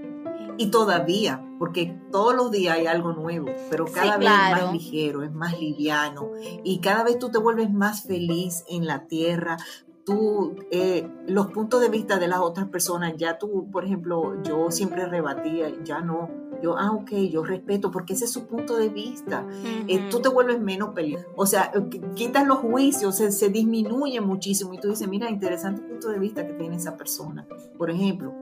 [0.58, 5.22] y todavía, porque todos los días hay algo nuevo, pero cada vez es más ligero,
[5.22, 6.32] es más liviano
[6.64, 9.56] y cada vez tú te vuelves más feliz en la tierra.
[10.04, 14.70] Tú, eh, los puntos de vista de las otras personas, ya tú, por ejemplo, yo
[14.70, 16.28] siempre rebatía, ya no,
[16.62, 19.46] yo, ah, ok, yo respeto, porque ese es su punto de vista.
[19.86, 21.26] Eh, tú te vuelves menos peligroso.
[21.36, 25.82] O sea, eh, quitas los juicios, se, se, disminuye muchísimo y tú dices, mira, interesante
[25.82, 27.46] punto de vista que tiene esa persona.
[27.76, 28.34] Por ejemplo,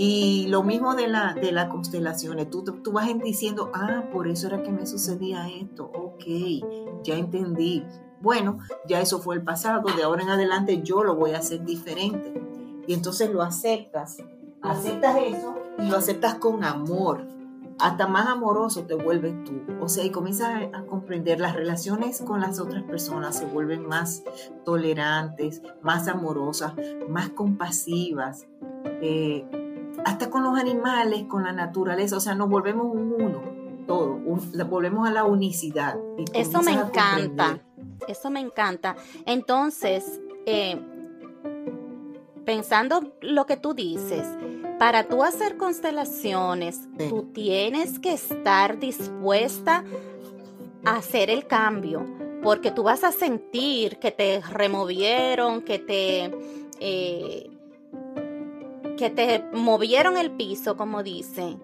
[0.00, 4.46] y lo mismo de, la, de las constelaciones, tú, tú vas diciendo, ah, por eso
[4.46, 7.84] era que me sucedía esto, ok, ya entendí.
[8.20, 11.64] Bueno, ya eso fue el pasado, de ahora en adelante yo lo voy a hacer
[11.64, 12.40] diferente.
[12.86, 14.18] Y entonces lo aceptas,
[14.62, 17.26] aceptas eso y lo aceptas con amor.
[17.80, 19.62] Hasta más amoroso te vuelves tú.
[19.80, 24.22] O sea, y comienzas a, comprender las relaciones con las otras personas, se vuelven más
[24.64, 26.74] tolerantes, más amorosas,
[27.08, 28.46] más compasivas.
[29.02, 29.67] Eh,
[30.04, 33.42] hasta con los animales, con la naturaleza, o sea, nos volvemos un uno,
[33.86, 34.18] todo,
[34.68, 35.96] volvemos a la unicidad.
[36.32, 37.58] Eso me encanta,
[38.06, 38.96] eso me encanta.
[39.26, 40.80] Entonces, eh,
[42.44, 44.26] pensando lo que tú dices,
[44.78, 49.84] para tú hacer constelaciones, tú tienes que estar dispuesta
[50.84, 52.06] a hacer el cambio,
[52.42, 56.30] porque tú vas a sentir que te removieron, que te...
[56.80, 57.57] Eh,
[58.98, 61.62] que te movieron el piso, como dicen.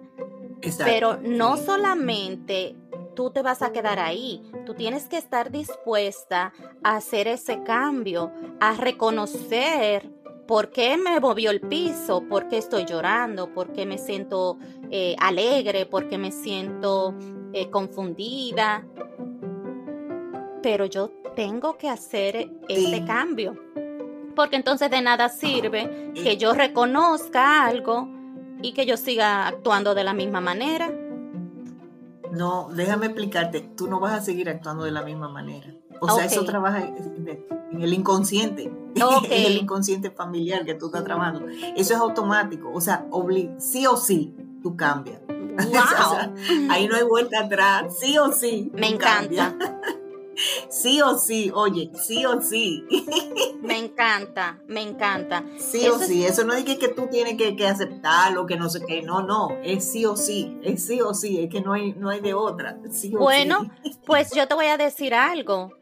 [0.79, 2.77] Pero no solamente
[3.15, 8.33] tú te vas a quedar ahí, tú tienes que estar dispuesta a hacer ese cambio,
[8.61, 10.11] a reconocer
[10.47, 14.59] por qué me movió el piso, por qué estoy llorando, por qué me siento
[14.91, 17.15] eh, alegre, por qué me siento
[17.53, 18.87] eh, confundida.
[20.63, 23.55] Pero yo tengo que hacer ese cambio
[24.35, 28.09] porque entonces de nada sirve que yo reconozca algo
[28.63, 30.91] y que yo siga actuando de la misma manera.
[32.31, 35.73] No, déjame explicarte, tú no vas a seguir actuando de la misma manera.
[36.01, 38.65] O sea, eso trabaja en el inconsciente,
[38.95, 41.47] en el inconsciente familiar que tú estás trabajando.
[41.77, 43.07] Eso es automático, o sea,
[43.59, 45.21] sí o sí tú cambias.
[46.71, 48.73] ahí no hay vuelta atrás, sí o sí.
[48.75, 49.55] Me encanta.
[50.69, 52.85] Sí o sí, oye, sí o sí.
[53.63, 55.43] Me encanta, me encanta.
[55.57, 58.69] Sí o sí, eso no es que, que tú tienes que, que, aceptarlo, que no
[58.69, 61.73] sé qué, no, no, es sí o sí, es sí o sí, es que no
[61.73, 62.77] hay, no hay de otra.
[63.13, 63.71] bueno,
[64.07, 65.73] pues yo te voy a decir algo.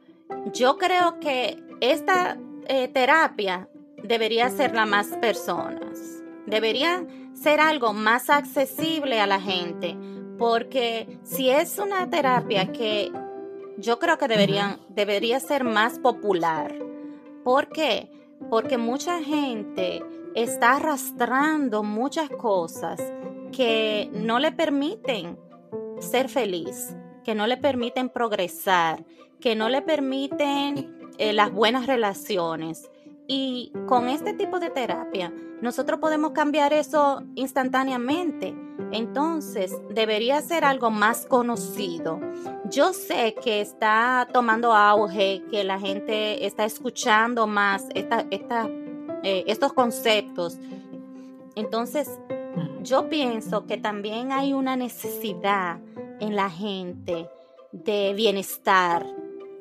[0.52, 3.68] Yo creo que esta eh, terapia
[4.02, 9.96] debería ser la más personas, debería ser algo más accesible a la gente,
[10.38, 13.10] porque si es una terapia que
[13.78, 16.74] yo creo que deberían, debería ser más popular.
[17.44, 18.10] ¿Por qué?
[18.50, 20.02] Porque mucha gente
[20.34, 23.00] está arrastrando muchas cosas
[23.52, 25.38] que no le permiten
[26.00, 29.04] ser feliz, que no le permiten progresar,
[29.40, 32.90] que no le permiten eh, las buenas relaciones.
[33.34, 38.54] Y con este tipo de terapia, nosotros podemos cambiar eso instantáneamente.
[38.90, 42.20] Entonces, debería ser algo más conocido.
[42.68, 48.26] Yo sé que está tomando auge, que la gente está escuchando más esta,
[49.22, 50.58] eh, estos conceptos.
[51.54, 52.10] Entonces,
[52.82, 55.78] yo pienso que también hay una necesidad
[56.20, 57.30] en la gente
[57.72, 59.06] de bienestar,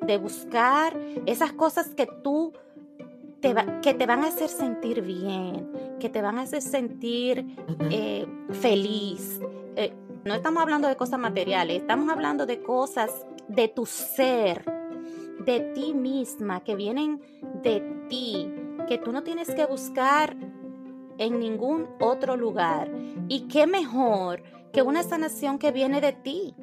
[0.01, 2.51] de buscar esas cosas que tú
[3.41, 7.45] te que te van a hacer sentir bien, que te van a hacer sentir
[7.89, 9.39] eh, feliz.
[9.75, 14.63] Eh, no estamos hablando de cosas materiales, estamos hablando de cosas de tu ser,
[15.39, 17.21] de ti misma, que vienen
[17.63, 18.47] de ti,
[18.87, 20.37] que tú no tienes que buscar
[21.17, 22.91] en ningún otro lugar.
[23.27, 26.55] Y qué mejor que una sanación que viene de ti.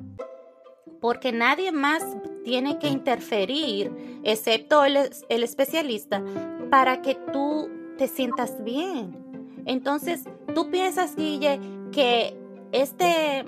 [1.00, 2.04] Porque nadie más
[2.44, 4.98] tiene que interferir, excepto el,
[5.28, 6.22] el especialista,
[6.70, 9.62] para que tú te sientas bien.
[9.66, 11.60] Entonces, tú piensas, Guille,
[11.92, 12.36] que
[12.72, 13.44] este,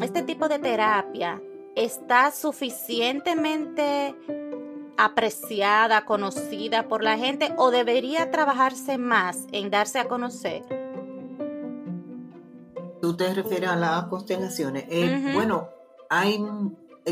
[0.00, 1.40] este tipo de terapia
[1.76, 4.14] está suficientemente
[5.00, 10.62] apreciada, conocida por la gente o debería trabajarse más en darse a conocer?
[13.00, 14.84] Tú te refieres a las constelaciones.
[14.90, 15.68] Eh, bueno,
[16.10, 16.38] hay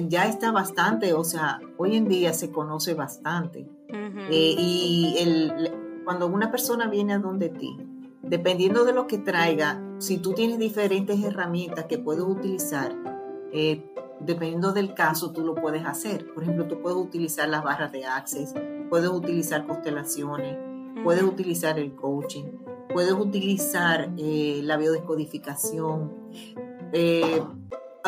[0.08, 3.68] ya está bastante, o sea, hoy en día se conoce bastante.
[3.90, 5.72] Eh, y el,
[6.04, 7.76] cuando una persona viene a donde ti,
[8.22, 12.94] dependiendo de lo que traiga, si tú tienes diferentes herramientas que puedes utilizar,
[13.52, 16.32] eh, dependiendo del caso, tú lo puedes hacer.
[16.32, 18.54] Por ejemplo, tú puedes utilizar las barras de Access,
[18.90, 20.56] puedes utilizar constelaciones,
[21.02, 22.44] puedes utilizar el coaching,
[22.92, 26.12] puedes utilizar eh, la biodescodificación.
[26.92, 27.42] Eh,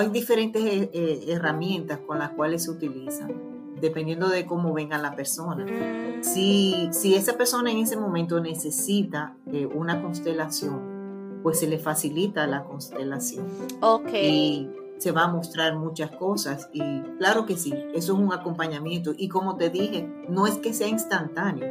[0.01, 3.33] hay diferentes eh, herramientas con las cuales se utilizan,
[3.81, 5.65] dependiendo de cómo venga la persona.
[6.23, 9.37] Si, si esa persona en ese momento necesita
[9.75, 11.01] una constelación,
[11.43, 13.47] pues se le facilita la constelación.
[13.81, 14.11] Ok.
[14.99, 16.83] Se va a mostrar muchas cosas y
[17.17, 19.15] claro que sí, eso es un acompañamiento.
[19.17, 21.67] Y como te dije, no es que sea instantáneo,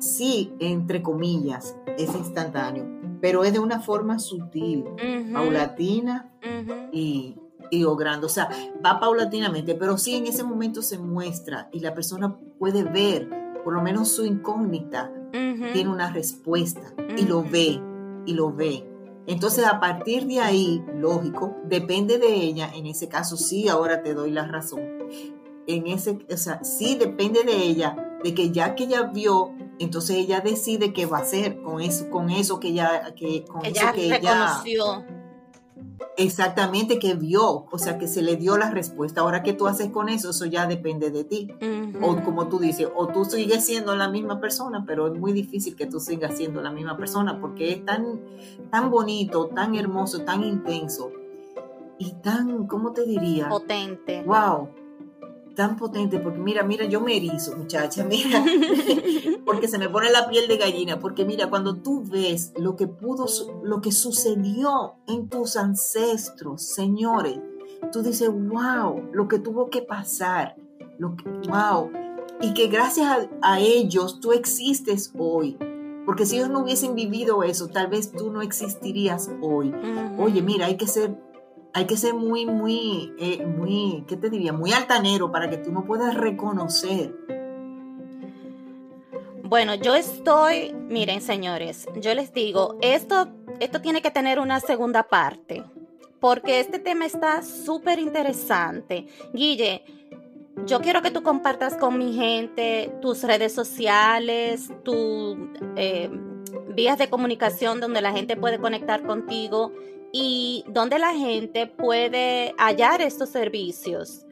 [0.00, 2.84] sí, entre comillas, es instantáneo,
[3.20, 4.86] pero es de una forma sutil,
[5.32, 6.32] paulatina
[6.90, 7.36] y,
[7.70, 8.48] y o sea,
[8.84, 13.28] va paulatinamente, pero sí en ese momento se muestra y la persona puede ver,
[13.64, 17.80] por lo menos su incógnita tiene una respuesta y lo ve
[18.26, 18.94] y lo ve
[19.26, 24.12] entonces, a partir de ahí, lógico, depende de ella, en ese caso sí, ahora te
[24.12, 24.82] doy la razón.
[25.66, 30.16] En ese, o sea, sí depende de ella, de que ya que ella vio, entonces
[30.16, 33.86] ella decide qué va a hacer con eso, con eso que ella, que, con eso
[33.94, 34.96] que reconoció.
[34.98, 35.13] ella
[36.16, 39.22] Exactamente, que vio, o sea, que se le dio la respuesta.
[39.22, 40.30] Ahora, ¿qué tú haces con eso?
[40.30, 41.48] Eso ya depende de ti.
[42.00, 45.74] O como tú dices, o tú sigues siendo la misma persona, pero es muy difícil
[45.74, 48.20] que tú sigas siendo la misma persona porque es tan,
[48.70, 51.10] tan bonito, tan hermoso, tan intenso
[51.98, 53.48] y tan, ¿cómo te diría?
[53.48, 54.22] Potente.
[54.24, 54.83] Wow
[55.54, 58.44] tan potente, porque mira, mira, yo me erizo, muchacha, mira,
[59.44, 62.86] porque se me pone la piel de gallina, porque mira, cuando tú ves lo que
[62.86, 63.26] pudo,
[63.62, 67.38] lo que sucedió en tus ancestros, señores,
[67.92, 70.56] tú dices, wow, lo que tuvo que pasar,
[70.98, 71.90] lo que, wow,
[72.40, 75.56] y que gracias a, ellos tú existes hoy.
[76.04, 79.72] Porque si ellos no hubiesen vivido eso, tal vez tú no existirías hoy.
[80.18, 81.16] Oye, mira, hay que ser
[81.74, 84.52] hay que ser muy, muy, eh, muy, ¿qué te diría?
[84.52, 87.12] Muy altanero para que tú no puedas reconocer.
[89.42, 95.02] Bueno, yo estoy, miren señores, yo les digo, esto, esto tiene que tener una segunda
[95.02, 95.64] parte,
[96.20, 99.08] porque este tema está súper interesante.
[99.32, 99.84] Guille,
[100.66, 105.36] yo quiero que tú compartas con mi gente tus redes sociales, tus
[105.74, 106.08] eh,
[106.74, 109.72] vías de comunicación donde la gente puede conectar contigo
[110.16, 114.24] y dónde la gente puede hallar estos servicios.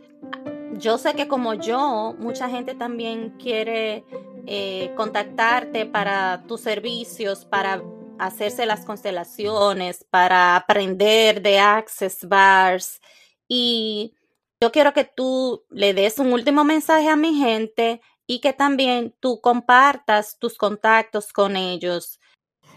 [0.74, 4.04] Yo sé que como yo, mucha gente también quiere
[4.46, 7.82] eh, contactarte para tus servicios, para
[8.20, 13.00] hacerse las constelaciones, para aprender de Access Bars.
[13.48, 14.14] Y
[14.60, 19.16] yo quiero que tú le des un último mensaje a mi gente y que también
[19.18, 22.20] tú compartas tus contactos con ellos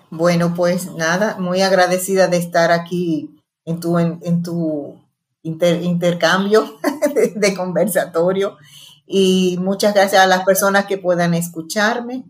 [0.10, 5.02] bueno, pues nada, muy agradecida de estar aquí en tu, en, tu
[5.44, 6.78] intercambio
[7.36, 8.58] de, conversatorio
[9.06, 12.24] y muchas gracias a las personas que puedan escucharme,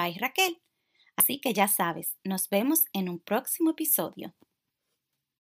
[1.17, 4.35] Así que ya sabes, nos vemos en un próximo episodio.